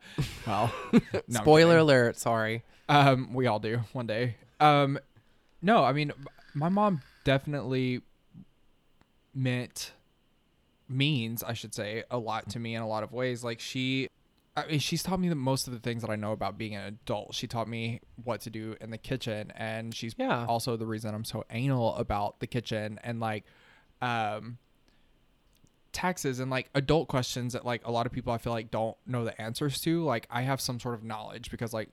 [0.46, 0.74] Well,
[1.28, 2.18] no, Spoiler alert.
[2.18, 2.64] Sorry.
[2.90, 4.36] Um, we all do one day.
[4.60, 5.00] Um,
[5.62, 6.12] no, I mean,
[6.54, 8.02] my mom definitely
[9.34, 9.92] meant
[10.88, 13.44] means I should say a lot to me in a lot of ways.
[13.44, 14.08] Like she,
[14.56, 16.76] I mean, she's taught me the most of the things that I know about being
[16.76, 17.34] an adult.
[17.34, 20.46] She taught me what to do in the kitchen, and she's Yeah.
[20.46, 23.44] also the reason I'm so anal about the kitchen and like,
[24.02, 24.58] um.
[25.96, 28.98] Taxes and like adult questions that like a lot of people I feel like don't
[29.08, 31.90] know the answers to like I have some sort of knowledge because like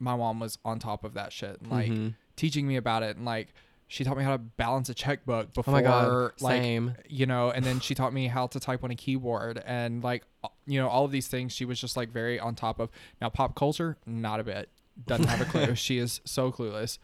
[0.00, 2.14] my mom was on top of that shit and like Mhm.
[2.36, 3.48] teaching me about it and like
[3.86, 6.32] she taught me how to balance a checkbook before Oh my god.
[6.40, 6.94] like Same.
[7.08, 10.24] you know and then she taught me how to type on a keyboard and like
[10.66, 13.28] you know all of these things she was just like very on top of now
[13.28, 14.68] pop culture not a bit
[15.06, 16.98] doesn't have a clue she is so clueless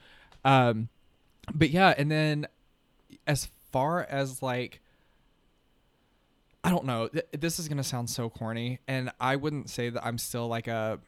[0.44, 0.88] um
[1.55, 2.47] but yeah and then
[3.27, 4.81] as far as like
[6.64, 10.05] i don't know th- this is gonna sound so corny and i wouldn't say that
[10.05, 10.98] i'm still like a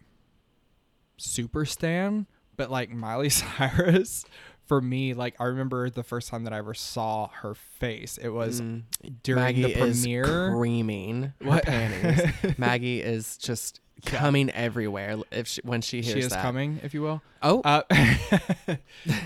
[1.16, 4.24] super stan but like miley cyrus
[4.66, 8.28] for me like i remember the first time that i ever saw her face it
[8.28, 8.82] was Mm.
[9.22, 11.64] during Maggie the premiere is creaming What?
[11.64, 12.58] panties.
[12.58, 14.18] Maggie is just Yeah.
[14.18, 16.42] coming everywhere if she, when she hears she is that.
[16.42, 17.82] coming if you will Oh, Uh,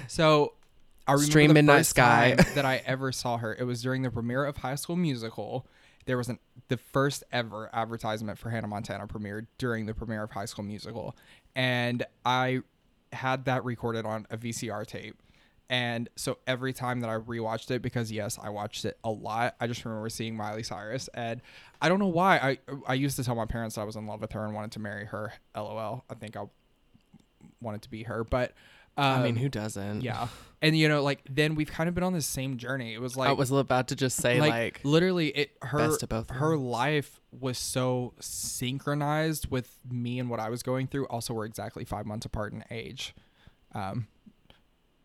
[0.07, 0.53] so
[1.09, 2.35] I remember Stream the Midnight first Sky.
[2.37, 3.53] time that I ever saw her.
[3.59, 5.67] It was during the premiere of High School Musical.
[6.07, 10.31] There was an the first ever advertisement for Hannah Montana premiered during the premiere of
[10.31, 11.17] High School Musical,
[11.55, 12.61] and I
[13.13, 15.17] had that recorded on a VCR tape.
[15.69, 19.55] And so every time that I rewatched it, because yes, I watched it a lot,
[19.61, 21.41] I just remember seeing Miley Cyrus, and
[21.81, 22.39] I don't know why.
[22.39, 24.73] I I used to tell my parents I was in love with her and wanted
[24.73, 25.33] to marry her.
[25.55, 26.05] LOL.
[26.11, 26.45] I think I
[27.61, 28.53] wanted to be her, but
[28.97, 30.03] um, I mean, who doesn't?
[30.03, 30.29] yeah,
[30.63, 32.95] and you know, like then we've kind of been on the same journey.
[32.95, 36.03] It was like I was about to just say like, like, literally it her best
[36.03, 41.07] of both her life was so synchronized with me and what I was going through.
[41.07, 43.15] Also, we're exactly five months apart in age.
[43.75, 44.09] Um,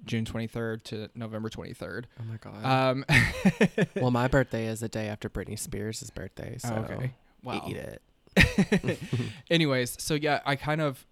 [0.04, 2.08] June twenty third to November twenty third.
[2.20, 2.66] oh my god.
[2.66, 3.06] Um,
[3.96, 7.14] well, my birthday is the day after Britney Spears' birthday, so okay.
[7.44, 7.64] Wow.
[7.68, 8.02] eat it.
[9.50, 11.06] anyways so yeah i kind of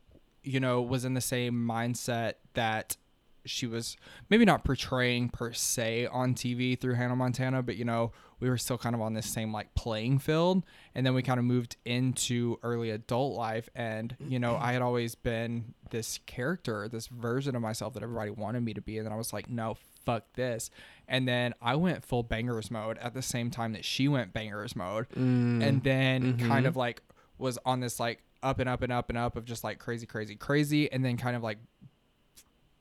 [0.43, 2.97] you know was in the same mindset that
[3.45, 3.97] she was
[4.29, 8.57] maybe not portraying per se on tv through hannah montana but you know we were
[8.57, 10.65] still kind of on this same like playing field.
[10.93, 13.69] And then we kind of moved into early adult life.
[13.73, 18.31] And you know i had always been this character this version of myself that everybody
[18.31, 18.97] wanted me to be.
[18.97, 20.71] And then i was like no fuck this.
[21.07, 24.75] And then i went full bangers mode at the same time that she went bangers
[24.75, 25.07] mode.
[25.11, 25.63] Mm.
[25.65, 26.67] and then kind Mhm.
[26.67, 27.01] of like
[27.37, 30.05] was on this like up and up and up and up of just like crazy
[30.05, 31.57] crazy crazy and then kind of like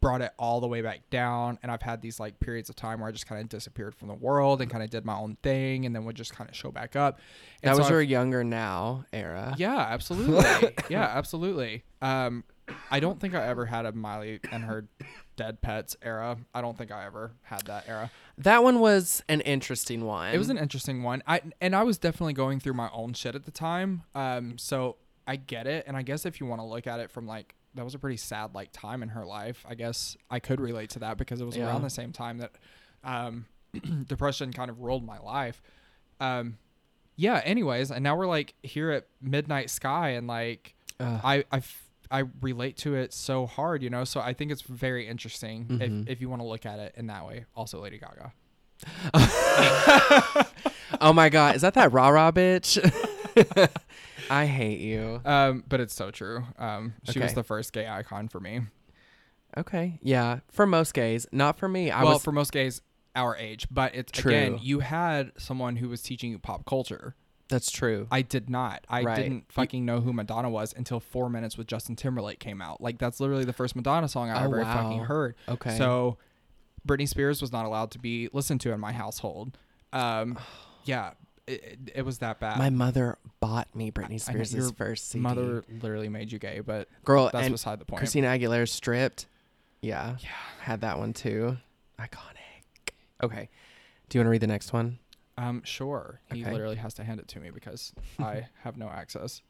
[0.01, 2.99] brought it all the way back down and i've had these like periods of time
[2.99, 5.37] where i just kind of disappeared from the world and kind of did my own
[5.45, 7.21] thing and then would just kind of show back up
[7.63, 9.55] And that so was I've- your younger now era.
[9.57, 12.43] yeah absolutely yeah absolutely um
[12.91, 14.87] i don't think i ever had a miley and her
[15.37, 19.41] Dead Petz era i don't think i ever had that era That one was an
[19.43, 20.35] interesting one.
[20.35, 21.23] it was an interesting one.
[21.29, 24.03] I and I was definitely going through my own shit at the time.
[24.17, 24.97] Um, so
[25.27, 27.55] I get it, and I guess if you want to look at it from like
[27.75, 29.65] that was a pretty sad like time in her life.
[29.69, 31.67] I guess I could relate to that because it was Yeah.
[31.69, 32.53] around the same time that
[33.05, 33.47] um,
[34.07, 35.63] depression kind of ruled my life.
[36.21, 36.59] Um,
[37.17, 37.41] yeah.
[37.45, 41.45] Anyways, and now we're like here at Midnight Sky, and like Ugh.
[42.11, 44.05] I relate to it so hard, you know.
[44.05, 46.03] So I think it's very interesting Mhm.
[46.03, 47.47] if if you want to look at it in that way.
[47.57, 48.33] Also, Lady Gaga.
[51.01, 52.79] oh my god, is that that rah rah bitch?
[54.31, 55.21] I hate you.
[55.25, 56.45] Um, but it's so true.
[56.59, 57.35] Um, she was Okay.
[57.35, 58.61] the first gay icon for me.
[59.57, 61.91] Okay, yeah, for most gays, not for me.
[61.91, 62.81] I well, was for most gays
[63.15, 64.33] our age, but it's True.
[64.33, 67.15] again, you had someone who was teaching you pop culture.
[67.49, 68.07] that's true.
[68.11, 68.87] I did not.
[68.89, 69.15] I Right.
[69.15, 72.81] didn't fucking know who Madonna was until Four Minutes with Justin Timberlake came out.
[72.81, 75.35] Like that's literally the first Madonna song I Oh, ever fucking heard.
[75.47, 75.77] Okay.
[75.77, 76.17] So
[76.89, 79.59] Britney Spears was not allowed to be listened to in my household.
[79.93, 80.39] Um,
[80.87, 81.11] yeah,
[81.47, 82.59] it, it, was that bad.
[82.59, 85.23] My mother bought me Britney I know Spears' your first CD.
[85.23, 87.99] mother literally made you gay, but girl, that's and beside the point.
[87.99, 89.27] Christina Aguilera stripped.
[89.81, 90.29] Yeah, Yeah.
[90.61, 91.57] had that one too.
[91.99, 92.93] Iconic.
[93.23, 93.49] Okay,
[94.09, 94.99] do you want to read the next one?
[95.37, 96.21] Um, sure.
[96.33, 96.53] He Okay.
[96.53, 99.43] literally has to hand it to me because I have no access.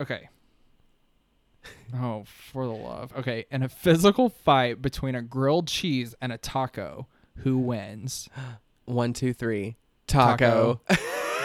[0.00, 0.28] Okay.
[1.94, 3.12] Oh, for the love.
[3.16, 7.06] Okay, in a physical fight between a grilled cheese and a taco,
[7.38, 8.28] who wins?
[8.84, 9.76] One, two, three.
[10.06, 10.80] Taco.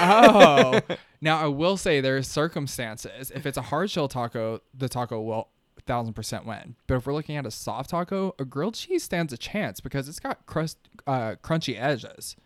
[0.01, 0.79] Oh.
[1.21, 3.31] now I will say there's circumstances.
[3.35, 5.49] If it's a hard shell taco, the taco will
[5.85, 6.77] thousand percent win.
[6.87, 10.07] But if we're looking at a soft taco, a grilled cheese stands a chance because
[10.07, 12.37] it's got crust uh, crunchy edges.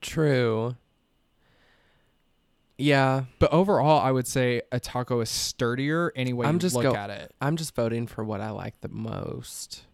[0.00, 0.74] True.
[2.76, 6.82] Yeah, But overall, I would say a taco is sturdier Anyway, I'm you just look
[6.82, 7.32] go- at it.
[7.40, 9.84] I'm just voting for what I like the most.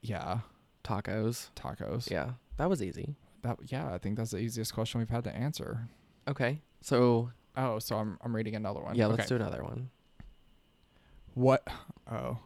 [0.00, 0.38] Yeah,
[0.84, 1.50] Tacos.
[1.54, 2.10] tacos.
[2.10, 3.14] Yeah, that was easy.
[3.42, 5.88] That, yeah, I think that's the easiest question we've had to answer.
[6.26, 8.94] Okay, so Oh, so I'm I'm reading another one.
[8.94, 9.16] yeah, okay.
[9.16, 9.90] let's do another one.
[11.34, 11.66] What?
[12.10, 12.38] Oh,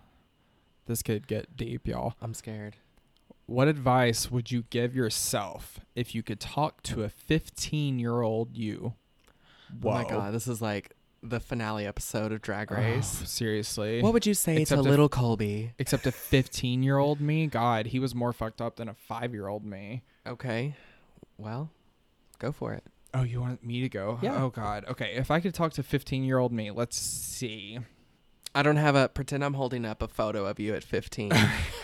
[0.86, 2.14] this could get deep, y'all.
[2.20, 2.76] I'm scared.
[3.46, 8.56] What advice would you give yourself if you could talk to a 15 year old
[8.56, 8.94] you?
[9.84, 13.06] Oh my god, this is like the finale episode of Drag Oh, Race.
[13.06, 14.02] seriously.
[14.02, 15.72] what would you say Except to if- little Colby?
[15.78, 17.46] Except a 15 year old me?
[17.46, 20.02] God, he was more fucked up than a five year old me.
[20.26, 20.76] Okay,
[21.36, 21.70] well,
[22.38, 22.84] go for it.
[23.14, 24.18] Oh, you want me to go?
[24.22, 24.42] Yeah.
[24.42, 24.84] Oh God.
[24.88, 25.12] Okay.
[25.16, 27.78] If I could talk to 15 year old me, let's see.
[28.54, 31.30] I don't have a pretend I'm holding up a photo of you at 15.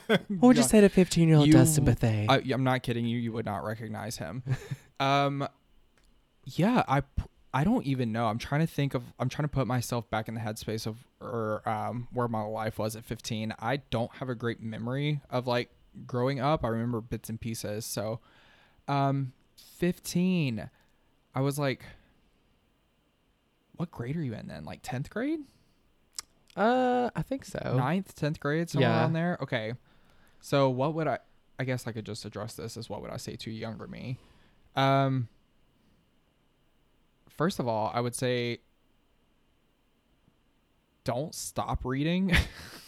[0.00, 2.26] what would you say to 15 year old You- Dustin Bethay?
[2.28, 3.18] I, I'm not kidding you.
[3.18, 4.42] You would not recognize him.
[5.00, 5.46] um,
[6.44, 7.22] yeah, I, p-
[7.54, 8.26] I don't even know.
[8.26, 9.04] I'm trying to think of.
[9.20, 12.78] I'm trying to put myself back in the headspace of or um where my life
[12.78, 13.54] was at 15.
[13.60, 15.70] I don't have a great memory of like
[16.06, 16.64] growing up.
[16.64, 17.84] I remember bits and pieces.
[17.84, 18.20] So,
[18.88, 19.32] um,
[19.76, 20.68] 15.
[21.34, 21.84] I was like,
[23.76, 24.64] what grade are you in then?
[24.64, 25.40] Like 10th grade?
[26.56, 27.74] uh, I think so.
[27.76, 29.00] ninth, tenth grade, somewhere Yeah.
[29.00, 29.38] around there.
[29.42, 29.72] Okay.
[30.40, 31.18] So what would I?
[31.58, 34.18] I guess I could just address this as what would I say to younger me?
[34.76, 35.28] Um.
[37.30, 38.58] First of all, I would say
[41.04, 42.32] don't stop reading.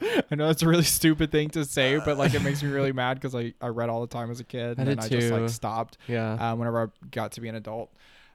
[0.00, 2.92] I know that's a really stupid thing to say, but like it makes me really
[3.02, 5.08] mad because I, I read all the time as a kid I and then I
[5.08, 5.36] just too.
[5.36, 6.32] like stopped Yeah.
[6.34, 7.92] uh, whenever I got to be an adult.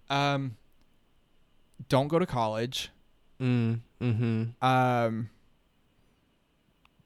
[0.10, 0.58] Um,
[1.90, 2.90] don't go to college.
[3.42, 4.66] mm, mm-hmm.
[4.66, 5.30] Um,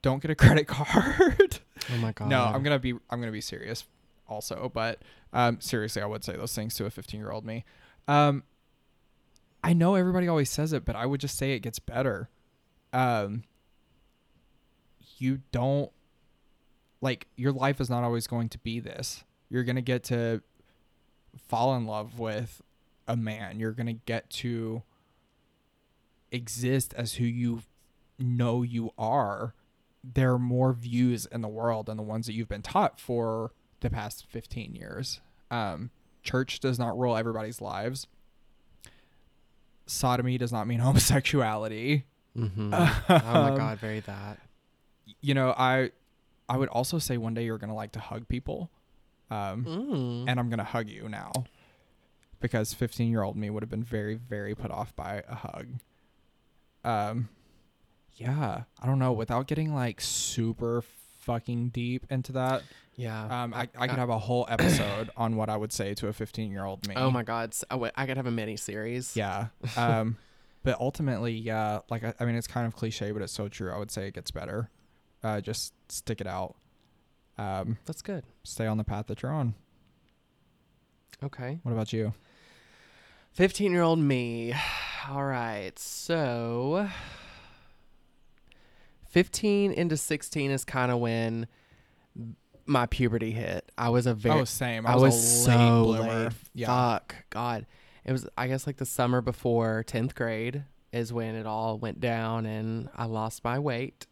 [0.01, 1.59] don't get a credit card.
[1.93, 2.29] Oh my god.
[2.29, 3.83] no, I'm gonna be I'm gonna be serious
[4.27, 4.99] also, but
[5.33, 7.63] um, seriously, I would say those things to a 15 year old me.
[8.07, 8.43] Um,
[9.63, 12.29] I know everybody always says it, but I would just say it gets better.
[12.93, 13.43] Um,
[15.17, 15.91] you don't
[17.01, 19.23] like your life is not always going to be this.
[19.49, 20.41] You're gonna get to
[21.47, 22.61] fall in love with
[23.07, 23.59] a man.
[23.59, 24.83] You're gonna get to
[26.31, 27.61] exist as who you
[28.19, 29.53] know you are.
[30.03, 33.51] There are more views in the world than the ones that you've been taught for
[33.81, 35.21] the past 15 years.
[35.51, 35.91] Um,
[36.23, 38.07] church does not rule everybody's lives.
[39.85, 42.05] Sodomy does not mean homosexuality.
[42.37, 42.73] Mm-hmm.
[42.73, 44.39] oh my Um, god, very that.
[45.21, 45.91] You know, I
[46.49, 48.69] I would also say one day you're gonna like to hug people.
[49.29, 50.25] Um, Mm.
[50.29, 51.31] and I'm gonna hug you now
[52.39, 55.67] because 15 year old me would have been very very put off by a hug.
[56.83, 57.29] Um,
[58.15, 59.11] yeah, I don't know.
[59.11, 60.83] Without getting like super
[61.19, 62.63] fucking deep into that,
[62.95, 63.43] yeah.
[63.43, 66.13] um, I, I could have a whole episode on what I would say to a
[66.13, 66.95] 15 year old me.
[66.97, 67.49] oh my god.
[67.49, 69.15] s- wait, I could have a mini series.
[69.15, 69.47] Yeah.
[69.77, 70.17] Um,
[70.63, 73.71] but ultimately, yeah, like I, I mean, it's kind of cliche, but it's so true.
[73.71, 74.69] I would say it gets better.
[75.27, 76.55] Uh, just stick it out.
[77.37, 78.23] Um, That's good.
[78.45, 79.55] stay on the path that you're on.
[81.21, 81.59] Okay.
[81.63, 82.13] What about you?
[83.33, 84.53] 15 year old me.
[85.09, 85.77] All right.
[85.77, 86.87] So
[89.09, 91.47] 15 into 16 is kind of when
[92.65, 93.69] my puberty hit.
[93.77, 94.87] I was a very oh, same.
[94.87, 96.23] I I was, late so bloomer.
[96.23, 96.33] late.
[96.53, 96.67] Yeah.
[96.67, 97.15] Fuck.
[97.31, 97.65] God.
[98.05, 100.63] It was I guess like the summer before 10th grade
[100.93, 104.06] is when it all went down and I lost my weight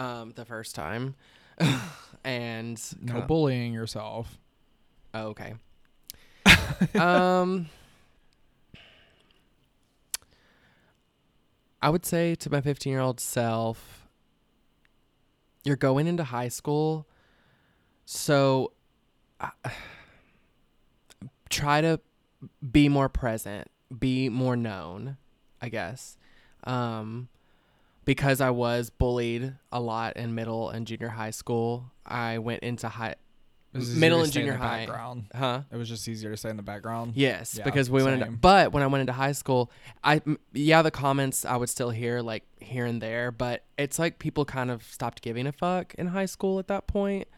[0.00, 1.14] um, the first time.
[2.24, 4.38] and No kinda- bullying yourself.
[5.12, 5.54] Oh, okay.
[6.98, 7.66] um,
[11.82, 14.06] I would say to my 15 year old self,
[15.64, 17.06] you're going into high school,
[18.06, 18.72] so
[19.40, 19.50] uh,
[21.50, 22.00] try to
[22.72, 25.16] be more present, be more known,
[25.60, 26.16] I guess.
[26.64, 27.28] Um,
[28.04, 32.88] because I was bullied a lot in middle and junior high school, I went into
[32.88, 33.16] high,
[33.72, 34.86] Middle and junior high.
[34.86, 35.26] Background.
[35.32, 35.62] huh?
[35.70, 37.12] It was just easier to stay in the background.
[37.14, 39.70] Yes, Yeah, because we went into, but when I went into high school,
[40.02, 40.20] I
[40.52, 44.44] yeah, the comments I would still hear like here and there, but it's like people
[44.44, 47.28] kind of stopped giving a fuck in high school at that point.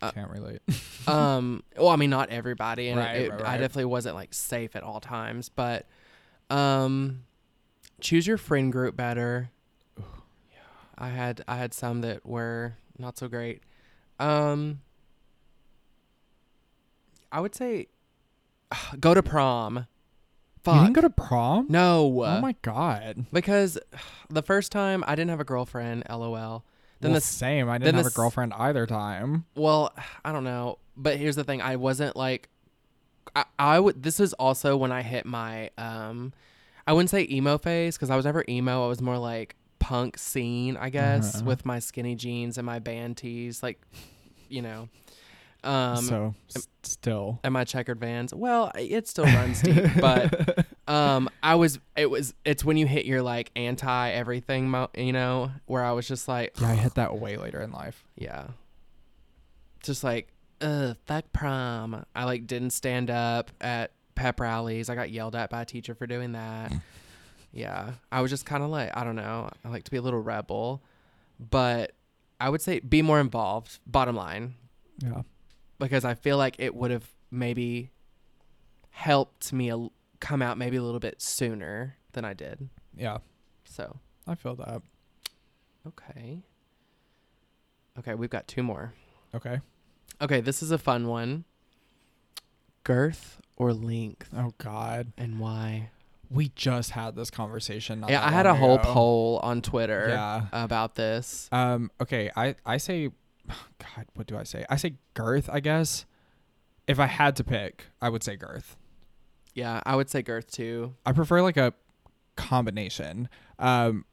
[0.00, 0.60] Uh, Can't relate.
[1.06, 4.76] um, well, I mean, not everybody, and Right, it, right, I definitely wasn't like safe
[4.76, 5.86] at all times, but
[6.50, 7.24] um,
[8.00, 9.50] choose your friend group better.
[10.98, 13.62] I had I had some that were not so great.
[14.18, 14.80] Um,
[17.32, 17.88] I would say
[19.00, 19.86] go to prom.
[20.62, 20.76] Fuck.
[20.76, 21.66] You didn't go to prom?
[21.68, 22.24] no.
[22.24, 23.26] Oh my god.
[23.32, 23.78] because
[24.30, 26.64] the first time I didn't have a girlfriend, lol.
[27.00, 27.68] Then well, the same.
[27.68, 29.44] I didn't have a s- girlfriend either time.
[29.54, 29.92] Well,
[30.24, 32.48] I don't know, but here's the thing: I wasn't like,
[33.36, 34.02] I, I would.
[34.02, 36.32] This is also when I hit my um,
[36.86, 38.84] I wouldn't say emo phase because I was never emo.
[38.86, 41.44] I was more like punk scene, I guess, Uh-huh.
[41.44, 43.80] with my skinny jeans and my band tees, like,
[44.48, 44.88] you know,
[45.62, 47.38] um, so s- still.
[47.44, 48.34] and my checkered vans.
[48.34, 51.78] Well, it still runs deep, but um, I was.
[51.96, 52.34] It was.
[52.44, 56.28] It's when you hit your like anti everything, mo- you know, where I was just
[56.28, 58.04] like, yeah, I hit that way later in life.
[58.16, 58.48] yeah.
[59.82, 60.28] Just like,
[60.62, 62.04] ugh, fuck prom.
[62.14, 64.88] I like didn't stand up at pep rallies.
[64.88, 66.72] I got yelled at by a teacher for doing that.
[67.54, 67.92] yeah.
[68.12, 69.48] I was just kind of like, I don't know.
[69.64, 70.82] I like to be a little rebel,
[71.38, 71.92] but
[72.40, 74.54] I would say be more involved, bottom line,
[74.98, 75.22] Yeah.
[75.78, 77.90] because I feel like it would have maybe
[78.90, 79.88] helped me a,
[80.20, 82.68] come out maybe a little bit sooner than I did.
[82.96, 83.18] Yeah.
[83.64, 84.82] So, I feel that.
[85.86, 86.42] okay.
[87.98, 88.92] Okay, we've got two more.
[89.34, 89.60] Okay.
[90.20, 91.44] Okay, this is a fun one.
[92.82, 95.12] Girth or length, Oh god.
[95.16, 95.90] and why?
[96.30, 98.04] We just had this conversation.
[98.08, 100.46] yeah, I had a long whole poll on Twitter Yeah.
[100.52, 101.48] about this.
[101.52, 101.90] Um.
[102.00, 102.30] Okay.
[102.36, 103.10] I I say,
[103.48, 104.64] God, what do I say?
[104.68, 105.48] I say girth.
[105.52, 106.04] I guess.
[106.86, 108.76] If I had to pick, I would say girth.
[109.54, 110.94] Yeah, I would say girth too.
[111.06, 111.72] I prefer like a
[112.36, 113.28] combination.
[113.58, 114.04] Um,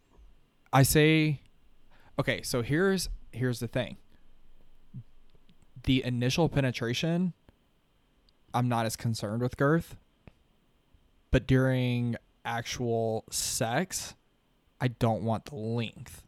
[0.71, 1.41] I say,
[2.19, 2.41] okay.
[2.43, 3.97] So here's here's the thing.
[5.83, 7.33] The initial penetration,
[8.53, 9.97] I'm not as concerned with girth.
[11.31, 12.15] But during
[12.45, 14.15] actual sex,
[14.79, 16.23] I don't want the length.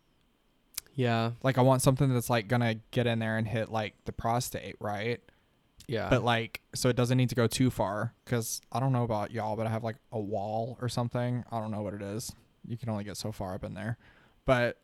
[0.96, 4.12] Yeah, Like I want something that's like gonna get in there and hit like the
[4.12, 5.20] prostate, right?
[5.88, 6.10] yeah.
[6.10, 9.32] but like so it doesn't need to go too far because i don't know about
[9.32, 11.44] y'all but i have like a wall or something.
[11.52, 12.32] I don't know what it is.
[12.66, 13.98] You can only get so far up in there.
[14.46, 14.78] But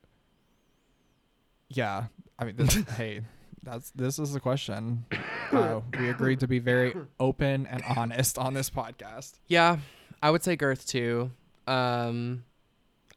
[1.70, 2.06] yeah.
[2.38, 3.22] I mean this hey
[3.64, 5.06] that's this is the question.
[5.52, 9.40] Uh, we agreed to be very open and honest on this podcast.
[9.48, 9.78] Yeah,
[10.22, 11.32] I would say girth too.
[11.68, 12.44] Um,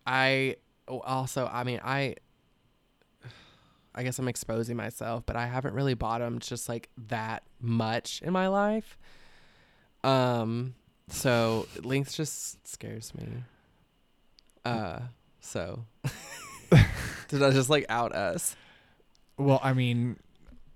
[0.07, 0.57] I
[0.89, 2.17] oh, also, I mean, I,
[3.95, 8.33] I guess I'm exposing myself, but I haven't really bottomed just like that much in
[8.33, 8.99] my life.
[10.05, 10.75] Um,
[11.09, 13.27] so length just scares me.
[14.65, 15.01] Uh,
[15.41, 15.85] so
[17.29, 18.57] did I just like out us?
[19.39, 20.17] well i mean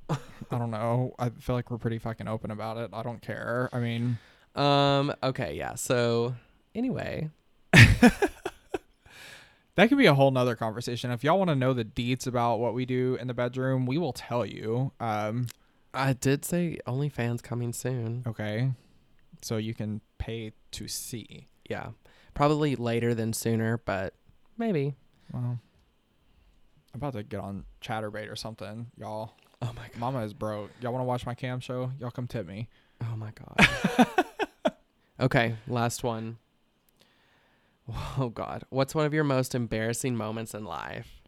[0.09, 0.17] i
[0.51, 3.79] don't know i feel like we're pretty fucking open about it i don't care i
[3.79, 4.19] mean
[4.57, 5.75] Um, okay, yeah.
[5.75, 6.35] So
[6.75, 7.31] anyway,
[9.77, 11.11] That could be a whole nother conversation.
[11.11, 13.99] If y'all want to know the deets about what we do in the bedroom, we
[13.99, 14.93] will tell you.
[15.01, 15.49] Um,
[15.93, 18.25] I did say OnlyFans coming soon.
[18.27, 18.73] okay.
[19.43, 21.49] So you can pay to see.
[21.69, 21.91] Yeah,
[22.33, 24.15] probably later than sooner, but
[24.57, 24.95] maybe.
[25.31, 25.61] Well,
[26.95, 29.35] I'm about to get on Chaturbate or something, y'all.
[29.61, 29.99] Oh my god.
[29.99, 30.71] Mama is broke.
[30.81, 31.93] Y'all want to watch my cam show?
[32.01, 32.69] Y'all come tip me.
[33.03, 34.09] Oh my god.
[35.21, 36.39] okay, last one.
[38.19, 38.65] Oh god.
[38.71, 41.23] What's one of your most embarrassing moments in life?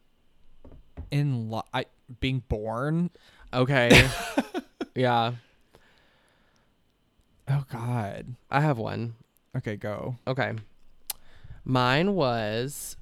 [1.12, 1.84] In li- I
[2.18, 3.10] being born.
[3.54, 4.08] Okay.
[4.96, 5.34] yeah,
[7.50, 8.34] Oh God.
[8.50, 9.14] I have one.
[9.56, 10.16] Okay, go.
[10.26, 10.52] Okay.
[11.64, 12.96] Mine was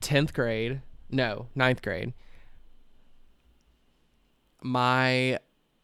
[0.00, 0.80] 10th grade.
[1.10, 2.14] No, ninth grade.
[4.62, 5.38] My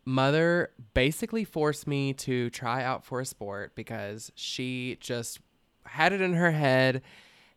[0.07, 5.41] mother basically forced me to try out for a sport because she just
[5.85, 7.03] had it in her head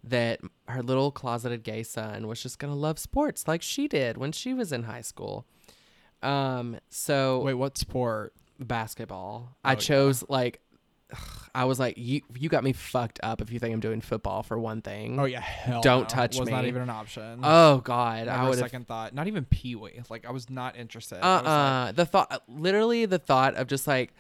[0.04, 4.32] that her little closeted gay son was just gonna love sports like she did when
[4.32, 5.46] she was in high school.
[6.22, 8.34] Um, so Wait, what sport?
[8.60, 9.50] basketball.
[9.52, 9.78] Oh, I yeah.
[9.78, 10.60] chose like
[11.56, 14.44] I was like you you got me fucked up if you think I'm doing football
[14.44, 15.20] for one thing.
[15.20, 16.08] Oh yeah, hell Don't no.
[16.08, 17.40] touch was not even an option.
[17.44, 19.14] Oh, god, Never I would second thought.
[19.16, 20.02] Not even Pee Wee.
[20.10, 21.24] Like I was not interested.
[21.24, 24.14] uh I was like, uh the thought literally the thought of just like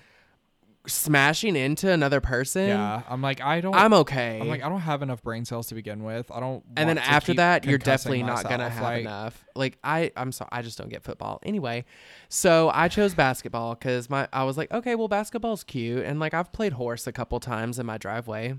[0.87, 2.67] smashing into another person.
[2.69, 3.75] yeah, I'm like I don't.
[3.75, 4.39] I'm okay.
[4.41, 6.31] I'm like I don't have enough brain cells to begin with.
[6.31, 6.63] I don't.
[6.77, 10.49] and then after that you're definitely not gonna have Like, enough like i i'm sorry
[10.53, 11.83] i just don't get football anyway
[12.29, 16.33] so i chose basketball because my i was like okay well basketball's cute and like
[16.33, 18.55] i've played horse a couple times in my driveway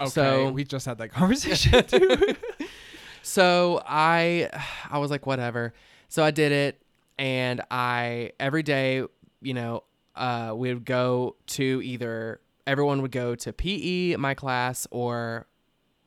[0.00, 2.36] Okay, So- we just had that conversation too.
[3.22, 4.48] so i
[4.90, 5.72] i was like whatever
[6.08, 6.80] so i did it
[7.18, 9.02] and i every day
[9.42, 9.82] you know
[10.18, 15.46] uh we would go to either everyone would go to pe my class or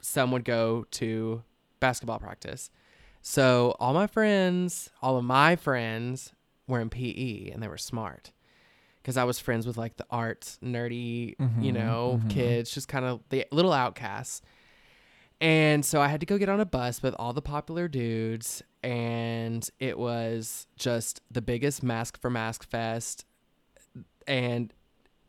[0.01, 1.41] some would go to
[1.79, 2.69] basketball practice
[3.21, 6.31] so all my friends all of my friends
[6.67, 8.31] were in pe and they were smart
[9.01, 12.29] because i was friends with like the arts nerdy you Mhm, know mhm.
[12.29, 14.41] kids just kind of the little outcasts
[15.39, 18.61] and so I had to go get on a bus with all the popular dudes,
[18.83, 23.25] and it was just the biggest mask for mask fest.
[24.31, 24.73] And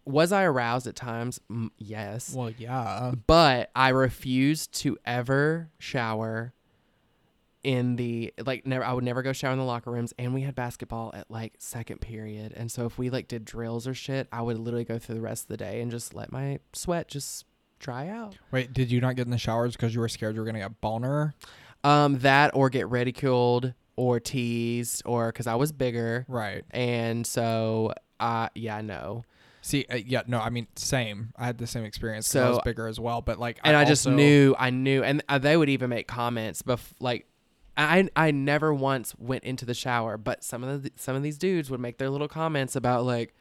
[0.04, 1.40] was I aroused at times?
[1.50, 2.32] Mm, yes.
[2.34, 3.12] well, yeah.
[3.26, 6.52] But I refused to ever shower
[7.64, 10.42] in the like never I would never go shower in the locker rooms and we
[10.42, 12.52] had basketball at like second period.
[12.56, 15.20] And so if we like did drills or shit, I would literally go through the
[15.20, 17.44] rest of the day and just let my sweat just
[17.78, 18.36] dry out.
[18.50, 20.58] Wait, did you not get in the showers because you were scared you were gonna
[20.58, 21.34] get boner?
[21.84, 26.64] Um, that or get ridiculed or teased or because I was bigger, Right.
[26.70, 27.92] and so
[28.22, 29.24] uh, yeah, no.
[29.64, 31.32] See, uh, yeah, no, I mean, same.
[31.36, 32.26] I had the same experience.
[32.32, 34.70] 'cause I was So- bigger as well, but like, And I, just also- knew, I
[34.70, 37.26] knew, and uh, they would even make comments, bef- like.
[37.74, 41.38] I, I never once went into the shower, but some of the some of these
[41.38, 43.34] dudes would make their little comments about like,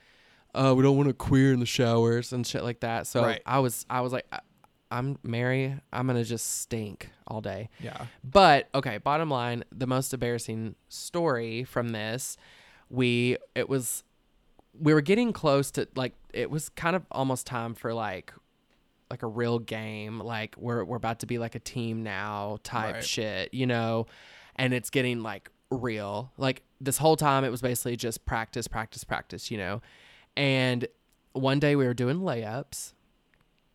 [0.55, 3.41] "Oh, we don't want to queer in the showers and shit like that." So Right.
[3.45, 4.25] I was I was like,
[4.89, 5.75] I'm Mary.
[5.91, 7.67] I'm gonna just stink all day.
[7.83, 8.05] Yeah.
[8.23, 12.37] But okay, bottom line, the most embarrassing story from this,
[12.89, 14.05] we it was
[14.79, 18.33] we were getting close to like it was kind of almost time for like
[19.09, 22.95] like a real game, like we're we're about to be like a team now type
[22.95, 23.03] Right.
[23.03, 24.05] shit, you know,
[24.55, 26.31] and it's getting like real.
[26.37, 29.81] Like this whole time it was basically just practice, practice, practice, you know.
[30.37, 30.87] And
[31.33, 32.93] one day we were doing layups,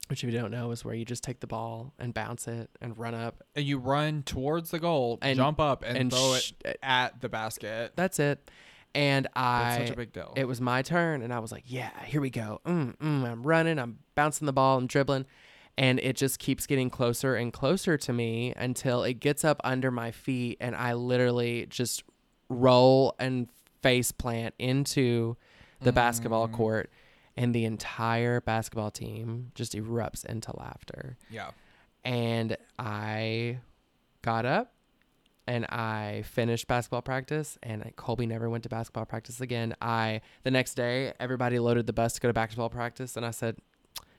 [0.08, 2.70] which if you don't know is where you just take the ball and bounce it
[2.80, 6.36] and run up And you run towards the goal, And- jump up, and, and throw
[6.36, 7.92] sh- it at the basket.
[7.96, 8.50] That's it.
[8.96, 10.32] And That's I, such a big deal.
[10.36, 13.42] it was my turn, and I was like, "Yeah, here we go." Mm, mm, I'm
[13.42, 15.26] running, I'm bouncing the ball, I'm dribbling,
[15.76, 19.90] and it just keeps getting closer and closer to me until it gets up under
[19.90, 22.04] my feet, and I literally just
[22.48, 23.48] roll and
[23.82, 25.36] face plant into
[25.82, 26.52] the basketball Mm.
[26.52, 26.90] court,
[27.36, 31.50] and the entire basketball team just erupts into laughter yeah.
[32.02, 33.58] and I
[34.22, 34.72] got up
[35.46, 39.74] and I finished basketball practice and Colby never went to basketball practice again.
[39.80, 43.30] I the next day everybody loaded the bus to go to basketball practice and I
[43.30, 43.56] said,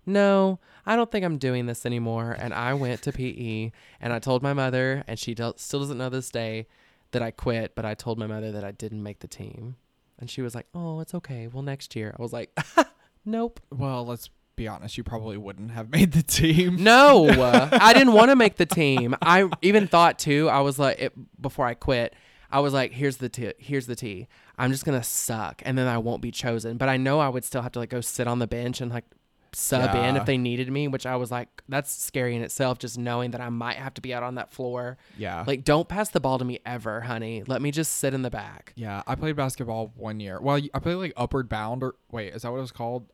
[0.06, 4.20] "No, I don't think I'm doing this anymore." And I went to PE and I
[4.20, 6.68] told my mother and she do- still doesn't know this day
[7.12, 9.76] that I quit, but I told my mother that I didn't make the team.
[10.20, 11.48] And she was like, "Oh, it's okay.
[11.48, 12.58] Well, next year." I was like,
[13.26, 14.98] "Nope." Well, let's be honest.
[14.98, 16.84] You probably wouldn't have made the team.
[16.84, 17.30] No,
[17.72, 19.16] I didn't want to make the team.
[19.22, 20.50] I even thought too.
[20.50, 22.14] I was like, it, before I quit,
[22.52, 24.28] I was like, here's the t- here's the tea.
[24.58, 26.78] I'm just gonna suck, and then I won't be chosen.
[26.78, 28.92] But I know I would still have to like go sit on the bench and
[28.92, 29.06] like
[29.54, 30.18] sub in Yeah.
[30.18, 32.80] if they needed me, which I was like, that's scary in itself.
[32.80, 34.98] Just knowing that I might have to be out on that floor.
[35.18, 35.44] Yeah.
[35.48, 37.44] Like, don't pass the ball to me ever, honey.
[37.48, 38.74] Let me just sit in the back.
[38.76, 40.40] yeah, I played basketball one year.
[40.42, 43.06] Well, I played like upward bound or wait, is that what it was called?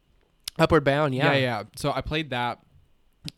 [0.60, 1.34] Upward bound, yeah.
[1.34, 1.64] yeah, yeah.
[1.76, 2.60] So I played that.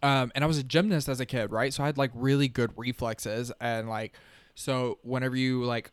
[0.01, 1.71] Um, and I was a gymnast as a kid, right?
[1.73, 4.13] So I had like really good reflexes and like
[4.55, 5.91] so whenever you like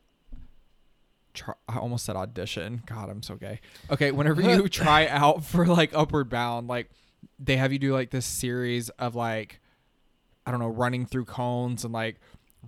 [1.35, 2.83] try, I almost said audition.
[2.87, 3.61] God, I'm so gay.
[3.91, 6.91] Okay, whenever you try out for like upward bound, like
[7.39, 9.61] they have you do like this series of like
[10.47, 12.17] I don't know, running through cones and like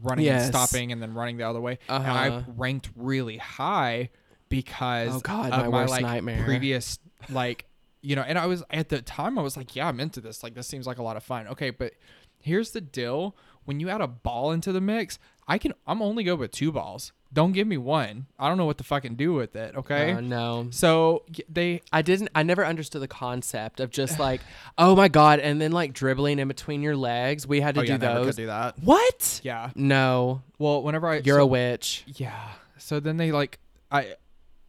[0.03, 0.45] running Yes.
[0.47, 1.79] and stopping and then running the other way.
[1.89, 2.43] And I Uh-huh.
[2.57, 4.11] ranked really high
[4.49, 6.45] because Oh, God, of my my worst like nightmare.
[6.45, 6.99] previous
[7.31, 7.65] like
[8.05, 10.43] you know, and I was at the time I was like, yeah, I'm into this.
[10.43, 11.49] Like this seems like a lot of fun.
[11.49, 11.95] Okay, but
[12.41, 13.35] here's the deal:
[13.65, 15.73] when you add a ball into the mix, I can.
[15.87, 17.13] I'm only good with two balls.
[17.33, 18.27] Don't give me one.
[18.39, 19.75] I don't know what to fucking do with it.
[19.75, 20.13] Okay.
[20.13, 20.69] Uh, no.
[20.71, 22.29] so they I didn't.
[22.35, 24.43] I never understood the concept of just like,
[24.79, 27.47] oh my god, and then like dribbling in between your legs.
[27.47, 28.79] We had to oh, do yeah, never could do that.
[28.81, 29.41] What?
[29.43, 29.71] Yeah.
[29.75, 32.05] No, Well, whenever I you're so- a witch.
[32.07, 32.51] Yeah.
[32.77, 33.59] So then they like
[33.91, 34.15] I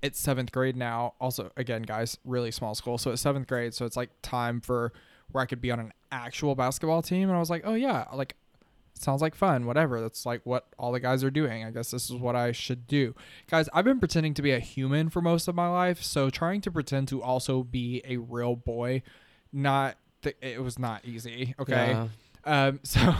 [0.05, 1.13] it's seventh grade now.
[1.19, 2.97] Also again, guys, really small school.
[2.97, 4.93] So it's seventh grade, so it's like time for
[5.31, 7.29] where I could be on an actual basketball team.
[7.29, 8.35] And I was like, Oh yeah, like
[8.93, 9.99] sounds like fun, whatever.
[10.01, 11.63] That's like what all the guys are doing.
[11.65, 13.15] I guess this is what I should do.
[13.49, 16.61] Guys, I've been pretending to be a human for most of my life, so trying
[16.61, 19.03] to pretend to also be a real boy,
[19.51, 21.55] not th- it was not easy.
[21.59, 21.91] Okay.
[21.91, 22.07] Yeah.
[22.45, 23.15] Um, so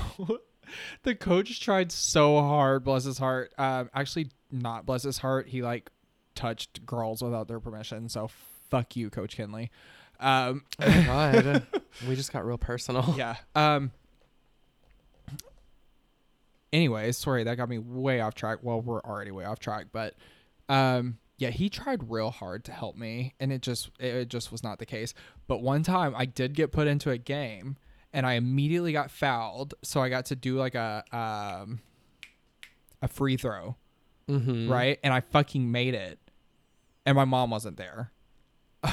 [1.03, 3.53] the coach tried so hard, bless his heart.
[3.57, 5.47] Um, actually, not bless his heart.
[5.47, 5.91] He like
[6.35, 8.09] touched girls without their permission.
[8.09, 8.29] So
[8.69, 9.71] fuck you, Coach Kinley.
[10.19, 11.63] Um, Oh god.
[12.07, 13.13] we just got real personal.
[13.17, 13.35] yeah.
[13.55, 13.91] Um.
[16.73, 18.59] Anyways, sorry that got me way off track.
[18.61, 20.13] Well, we're already way off track, but
[20.67, 24.61] um, yeah, he tried real hard to help me, and it just it just was
[24.63, 25.13] not the case.
[25.47, 27.77] But one time, I did get put into a game,
[28.11, 31.79] and I immediately got fouled, so I got to do like a um
[33.01, 33.75] a free throw,
[34.29, 34.69] Mm-hmm.
[34.69, 34.99] right?
[35.03, 36.19] And I fucking made it,
[37.05, 38.11] and my mom wasn't there.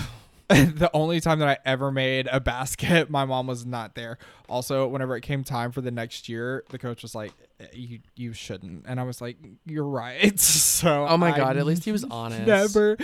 [0.49, 4.19] the only time that I ever made a basket, my mom was not there.
[4.49, 7.99] Also, whenever it came time for the next year, the coach was like, "Eh, "You
[8.17, 11.57] you shouldn't," and I was like, "You're right." so, Oh my I god.
[11.57, 12.47] At least he was honest.
[12.47, 12.97] Never,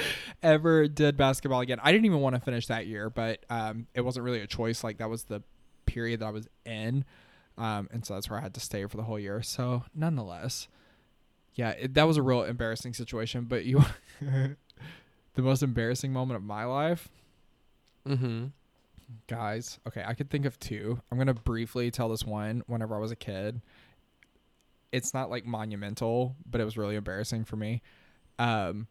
[0.43, 1.81] ever did basketball again.
[1.83, 4.85] I didn't even want to finish that year, but um, it wasn't really a choice.
[4.85, 5.43] Like that was the
[5.87, 7.05] period that I was in,
[7.57, 9.43] um, and so that's where I had to stay for the whole year.
[9.43, 10.69] So, nonetheless,
[11.55, 13.45] yeah, it, that was a real embarrassing situation.
[13.45, 13.83] But you,
[15.39, 17.09] the most embarrassing moment of my life
[18.07, 18.47] Mm-hmm.
[19.27, 22.99] guys okay i could think of two i'm gonna briefly tell this one whenever i
[22.99, 23.61] was a kid
[24.93, 27.83] it's not like monumental but it was really embarrassing for me
[28.39, 28.87] um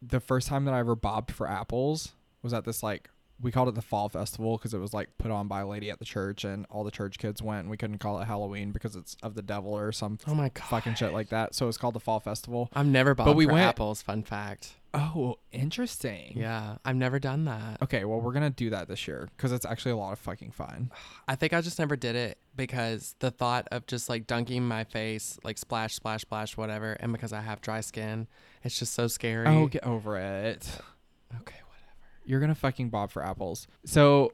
[0.00, 3.68] the first time that i ever bobbed for apples was at this like we called
[3.68, 6.04] it the fall festival because it was like put on by a lady at the
[6.04, 9.16] church and all the church kids went and we couldn't call it halloween because it's
[9.24, 10.64] of the devil or some Oh my god.
[10.66, 13.52] fucking shit like that so it's called the fall festival I've never bought we for
[13.54, 14.00] went- apples.
[14.02, 14.74] Fun fact.
[14.94, 17.82] Oh interesting Yeah, I've never done that.
[17.82, 20.52] okay well we're gonna do that this year because it's actually a lot of fucking
[20.52, 20.90] fun
[21.28, 24.84] I think I just never did it because the thought of just like dunking my
[24.84, 28.28] face, like splash, splash, splash, whatever, and because I have dry skin,
[28.62, 29.46] it's just so scary.
[29.48, 30.66] oh get over it
[31.40, 31.96] okay, whatever.
[32.24, 33.66] you're gonna fucking bob for apples.
[33.84, 34.32] So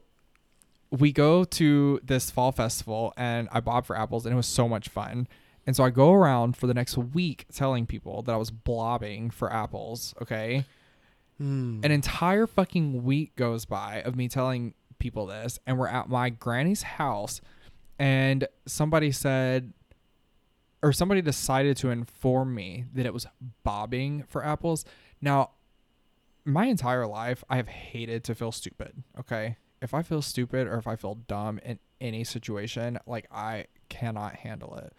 [0.90, 4.68] we go to this fall festival and I bob for apples and it was so
[4.68, 5.28] much fun.
[5.66, 9.30] And so I go around for the next week telling people that I was blobbing
[9.30, 10.64] for apples, okay?
[11.38, 11.80] Hmm.
[11.82, 16.28] An entire fucking week goes by of me telling people this and we're at my
[16.28, 17.40] granny's house
[17.98, 19.72] and somebody said
[20.82, 23.26] or somebody decided to inform me that it was
[23.62, 24.84] bobbing for apples.
[25.20, 25.50] Now,
[26.44, 29.02] my entire life, I have hated to feel stupid.
[29.18, 29.56] Okay.
[29.82, 34.36] If I feel stupid or if I feel dumb in any situation, like I cannot
[34.36, 34.92] handle it.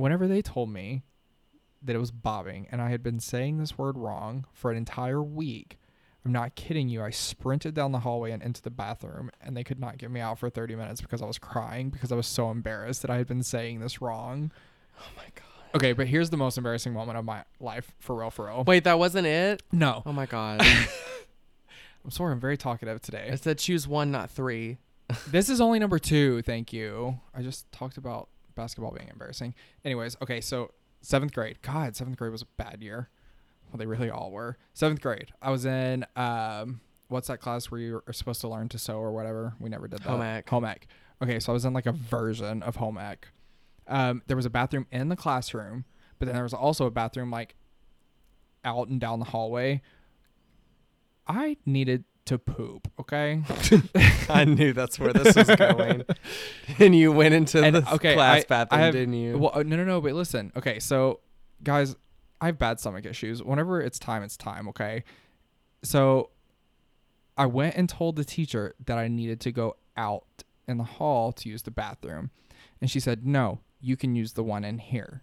[0.00, 1.02] Whenever they told me
[1.82, 5.22] that it was bobbing and I had been saying this word wrong for an entire
[5.22, 5.78] week,
[6.24, 7.02] I'm not kidding you.
[7.02, 10.20] I sprinted down the hallway and into the bathroom, and they could not get me
[10.20, 13.18] out for 30 minutes because I was crying because I was so embarrassed that I
[13.18, 14.52] had been saying this wrong.
[14.98, 15.44] oh my god.
[15.74, 18.64] Okay, but here's the most embarrassing moment of my life, for real, for real.
[18.66, 19.62] Wait, that wasn't it?
[19.70, 20.60] No, Oh my god.
[22.04, 23.28] I'm sorry, I'm very talkative today.
[23.30, 24.78] I said choose one, not three.
[25.26, 26.40] this is only number two.
[26.42, 27.20] Thank you.
[27.34, 28.28] I just talked about
[28.60, 29.54] basketball being embarrassing.
[29.84, 31.58] Anyways, okay, so seventh grade.
[31.62, 33.08] God, seventh grade was a bad year.
[33.70, 34.58] Well, they really all were.
[34.74, 35.32] Seventh grade.
[35.40, 38.98] I was in um, what's that class where you are supposed to learn to sew
[38.98, 39.54] or whatever?
[39.58, 40.08] We never did that.
[40.08, 40.48] Home ec.
[40.48, 40.86] Home ec.
[41.22, 43.28] Okay, so I was in like a version of home ec.
[43.86, 45.84] Um, there was a bathroom in the classroom,
[46.18, 47.54] but then there was also a bathroom like
[48.64, 49.82] out and down the hallway.
[51.26, 52.88] I needed to poop.
[52.98, 53.42] Okay.
[54.28, 56.04] I knew that's where this was going.
[56.78, 59.38] and you went into And, the okay, class I- bathroom, I have- didn't you?
[59.38, 59.98] Well, uh, no, no, no.
[60.00, 60.52] Wait, listen.
[60.56, 61.20] Okay, so
[61.62, 61.94] guys,
[62.40, 63.42] I have bad stomach issues.
[63.42, 64.66] Whenever it's time, it's time.
[64.68, 65.04] Okay.
[65.82, 66.30] So
[67.36, 70.24] I went and told the teacher that I needed to go out
[70.66, 72.30] in the hall to use the bathroom,
[72.80, 75.22] and she said, "No, you can use the one in here."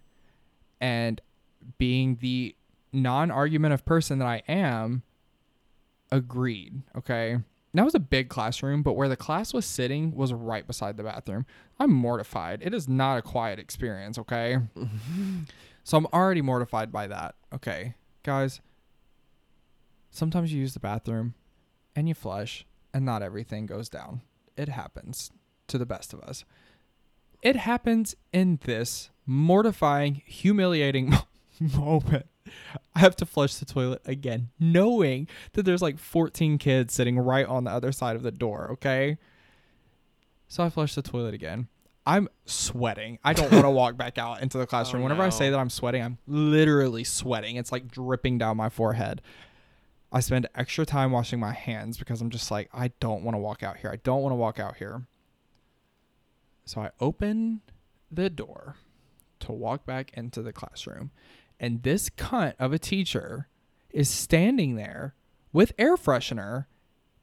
[0.80, 1.20] And
[1.78, 2.54] being the
[2.92, 5.02] non-argumentative person that I am,
[6.10, 6.82] agreed.
[6.96, 7.32] Okay.
[7.32, 7.44] And
[7.74, 11.02] That was a big classroom, but where the class was sitting was right beside the
[11.02, 11.44] bathroom.
[11.78, 12.60] I'm mortified.
[12.62, 14.58] It is not a quiet experience, okay?
[15.84, 17.34] so I'm already mortified by that.
[17.54, 17.94] Okay.
[18.22, 18.60] Guys,
[20.10, 21.34] sometimes you use the bathroom
[21.94, 24.22] and you flush and not everything goes down.
[24.56, 25.30] It happens
[25.68, 26.44] to the best of us.
[27.42, 31.12] It happens in this mortifying, humiliating
[31.60, 32.26] moment.
[32.98, 37.46] I have to flush the toilet again, knowing that there's like 14 kids sitting right
[37.46, 39.18] on the other side of the door, okay?
[40.48, 41.68] So I flush the toilet again.
[42.04, 43.18] I'm sweating.
[43.22, 45.02] I don't want to walk back out into the oh, classroom.
[45.02, 47.56] Oh, Whenever I say that I'm sweating, I'm literally sweating.
[47.56, 49.22] It's like dripping down my forehead.
[50.10, 53.38] I spend extra time washing my hands because I'm just like, I don't want to
[53.38, 53.90] walk out here.
[53.90, 55.06] I don't want to walk out here.
[56.64, 57.60] So I open
[58.10, 58.76] the door
[59.40, 61.10] to walk back into the classroom.
[61.60, 63.48] And this cunt of a teacher
[63.90, 65.14] is standing there
[65.52, 66.66] with air freshener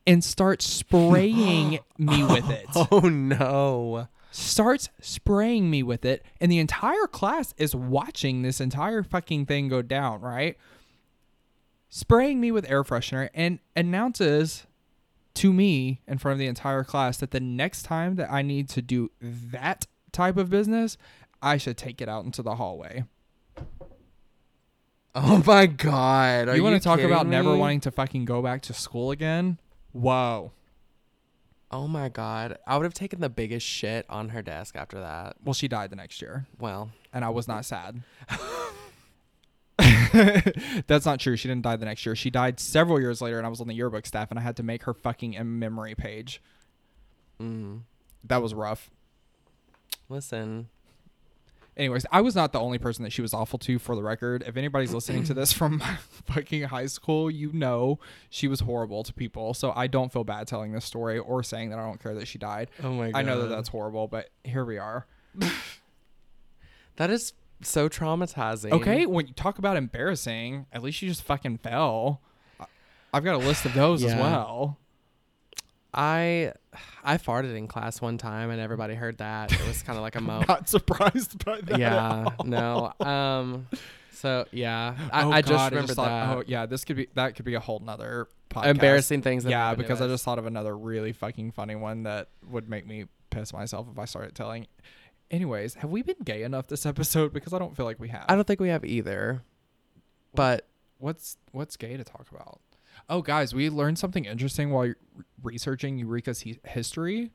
[0.05, 2.65] and starts spraying me with it.
[2.91, 4.07] Oh no.
[4.31, 6.23] Starts spraying me with it.
[6.41, 10.57] And the entire class is watching this entire fucking thing go down, right?
[11.87, 14.67] Spraying me with air freshener and announces
[15.35, 18.67] to me in front of the entire class that the next time that I need
[18.69, 20.97] to do that type of business,
[21.41, 23.05] I should take it out into the hallway.
[25.17, 26.49] Oh my god.
[26.49, 29.11] Are you want to talk about kidding never wanting to fucking go back to school
[29.11, 29.59] again?
[29.93, 30.51] Whoa.
[31.71, 32.57] Oh my god.
[32.67, 35.37] I would have taken the biggest shit on her desk after that.
[35.43, 38.01] Well, she died the next year, Well, and I was not sad.
[40.87, 41.35] That's not true.
[41.35, 42.15] She didn't die the next year.
[42.15, 44.55] She died several years later, and I was on the yearbook staff, and I had
[44.57, 46.41] to make her fucking in memory page.
[47.41, 47.81] mm,
[48.23, 48.89] That was rough.
[50.09, 50.69] listen.
[51.77, 53.77] Anyways, I was not the only person that she was awful to.
[53.79, 55.79] For the record, if anybody's listening to this from
[56.25, 57.99] fucking high school, you know
[58.29, 59.53] she was horrible to people.
[59.53, 62.27] So I don't feel bad telling this story or saying that I don't care that
[62.27, 62.69] she died.
[62.81, 63.17] Oh my god.
[63.17, 65.05] I know that that's horrible, but here we are.
[66.97, 68.71] That is so traumatizing.
[68.71, 72.21] Okay, when you talk about embarrassing, at least you just fucking fell.
[73.13, 74.77] I've got a list of those as well.
[75.95, 76.51] I
[77.03, 79.51] I farted in class one time and everybody heard that.
[79.51, 80.43] It was kind of like a mo.
[80.47, 81.79] Not surprised by that.
[81.79, 82.29] yeah.
[82.43, 82.91] No.
[82.99, 83.67] Um.
[84.11, 86.37] So yeah, I, oh, I just God, remembered thought, that.
[86.37, 88.67] Oh yeah, this could be that could be a whole nother podcast.
[88.67, 89.45] Embarrassing things.
[89.45, 93.05] Yeah, because I just thought of another really fucking funny one that would make me
[93.29, 94.67] piss myself if I started telling.
[95.31, 97.33] Anyways, have we been gay enough this episode?
[97.33, 98.25] Because I don't feel like we have.
[98.29, 99.41] I don't think we have either.
[100.33, 100.67] But
[100.97, 102.59] what's what's gay to talk about?
[103.09, 104.93] Oh, guys, we learned something interesting while
[105.43, 107.31] researching Eureka's he- history.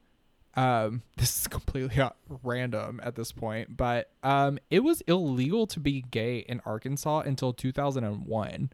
[0.54, 2.10] Um, this is completely uh,
[2.42, 7.52] random at this point, but um, it was illegal to be gay in Arkansas until
[7.52, 8.70] 2001.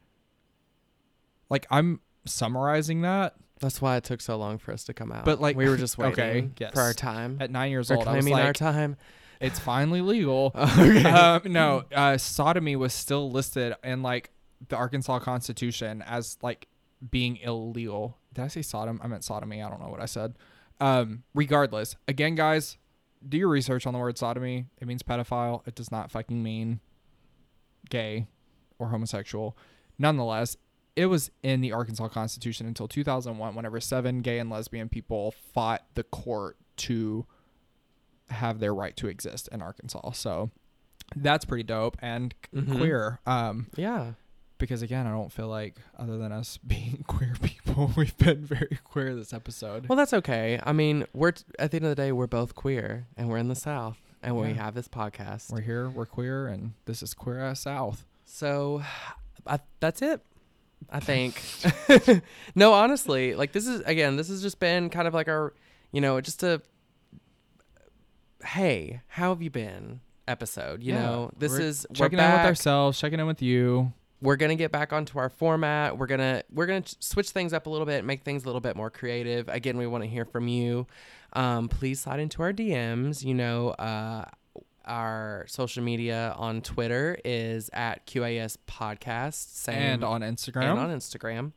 [1.49, 5.24] Like I'm summarizing that that's why it took so long for us to come out.
[5.24, 6.72] But, like, we were just waiting okay, yes.
[6.74, 7.38] for our time.
[7.40, 8.09] at nine years We're old.
[8.09, 8.97] I was claiming our time.
[9.40, 10.53] it's finally legal.
[10.57, 11.05] Okay.
[11.05, 14.30] um, no, uh, sodomy was still listed in like
[14.68, 16.68] the Arkansas Constitution as like
[17.11, 18.18] being illegal.
[18.34, 19.00] Did I say sodom?
[19.02, 19.62] I meant sodomy.
[19.62, 20.34] I don't know what I said.
[20.80, 22.76] Um, regardless, again, guys,
[23.26, 24.66] do your research on the word sodomy.
[24.80, 25.66] It means pedophile.
[25.66, 26.80] It does not fucking mean
[27.88, 28.26] gay
[28.78, 29.57] or homosexual.
[29.98, 30.57] Nonetheless,
[30.94, 35.84] it was in the Arkansas Constitution until 2001, whenever seven gay and lesbian people fought
[35.94, 37.26] the court to
[38.30, 40.11] have their right to exist in Arkansas.
[40.12, 40.50] So
[41.14, 42.76] that's pretty dope and Mhm.
[42.76, 43.20] queer.
[43.26, 44.12] Um, yeah.
[44.59, 48.78] Because again, I don't feel like other than us being queer people, we've been very
[48.84, 49.88] queer this episode.
[49.88, 50.61] Well, that's okay.
[50.64, 53.38] I mean, we're t- at the end of the day, we're both queer, and we're
[53.38, 55.50] in the South, and we have this podcast.
[55.52, 58.04] we're here, we're queer, and this is queer ass South.
[58.24, 58.82] So,
[59.46, 60.20] I, that's it.
[60.90, 61.40] I think.
[62.54, 65.52] no, honestly, like this is again, this has just been kind of like our,
[65.92, 66.61] you know, just a.
[68.44, 70.00] Hey, how have you been?
[70.28, 70.82] Episode.
[70.82, 73.92] You Yeah, know, this we're is we're checking in with ourselves, checking in with you.
[74.23, 77.71] We're gonna get back onto our format we're gonna we're gonna switch things up a
[77.71, 80.49] little bit make things a little bit more creative again we want to hear from
[80.49, 80.87] you
[81.35, 84.25] um, please slide into our dms you know uh,
[84.87, 90.71] our social media on twitter is at qas podcast same and on Instagram.
[90.71, 91.53] and on instagram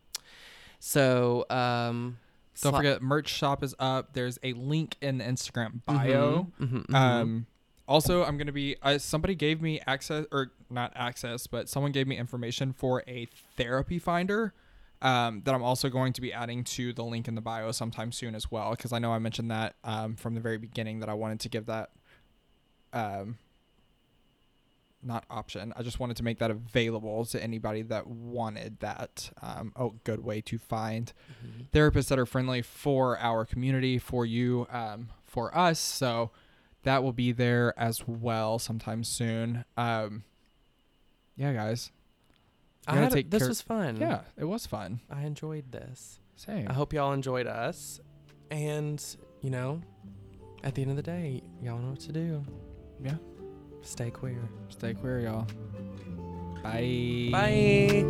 [0.79, 2.17] so um
[2.61, 4.13] Don't sli- forget, merch shop is up.
[4.13, 6.47] There's a link in the Instagram bio.
[6.59, 6.95] Mhm, mhm, mhm.
[6.95, 7.45] Um,
[7.89, 8.77] also, I'm gonna be.
[8.81, 13.27] Uh, somebody gave me access, or not access, but someone gave me information for a
[13.57, 14.53] therapy finder.
[15.01, 18.11] Um, that I'm also going to be adding to the link in the bio sometime
[18.11, 21.07] soon as well, because I know I mentioned that um, from the very beginning that
[21.09, 21.91] I wanted to give that,
[22.91, 23.37] um,
[25.01, 25.71] not option.
[25.77, 29.31] I just wanted to make that available to anybody that wanted that.
[29.41, 31.67] Um, oh, good way to find Mhm.
[31.71, 35.79] therapists that are friendly for our community, for you, um, for us.
[35.79, 36.31] So
[36.89, 39.63] that will be there as well sometime soon.
[39.77, 40.23] Um,
[41.35, 41.91] yeah, guys.
[42.87, 44.99] I gotta had a- take this care- was fun Yeah, it was fun.
[45.07, 46.67] i enjoyed this Same.
[46.67, 47.99] I hope y'all enjoyed us.
[48.49, 48.99] And,
[49.41, 49.81] you know,
[50.63, 52.43] at the end of the day, y'all know what to do.
[53.03, 53.17] Yeah.
[53.83, 54.41] Stay queer.
[54.69, 55.45] Stay queer, y'all.
[56.63, 57.29] Bye.
[57.31, 58.03] Bye.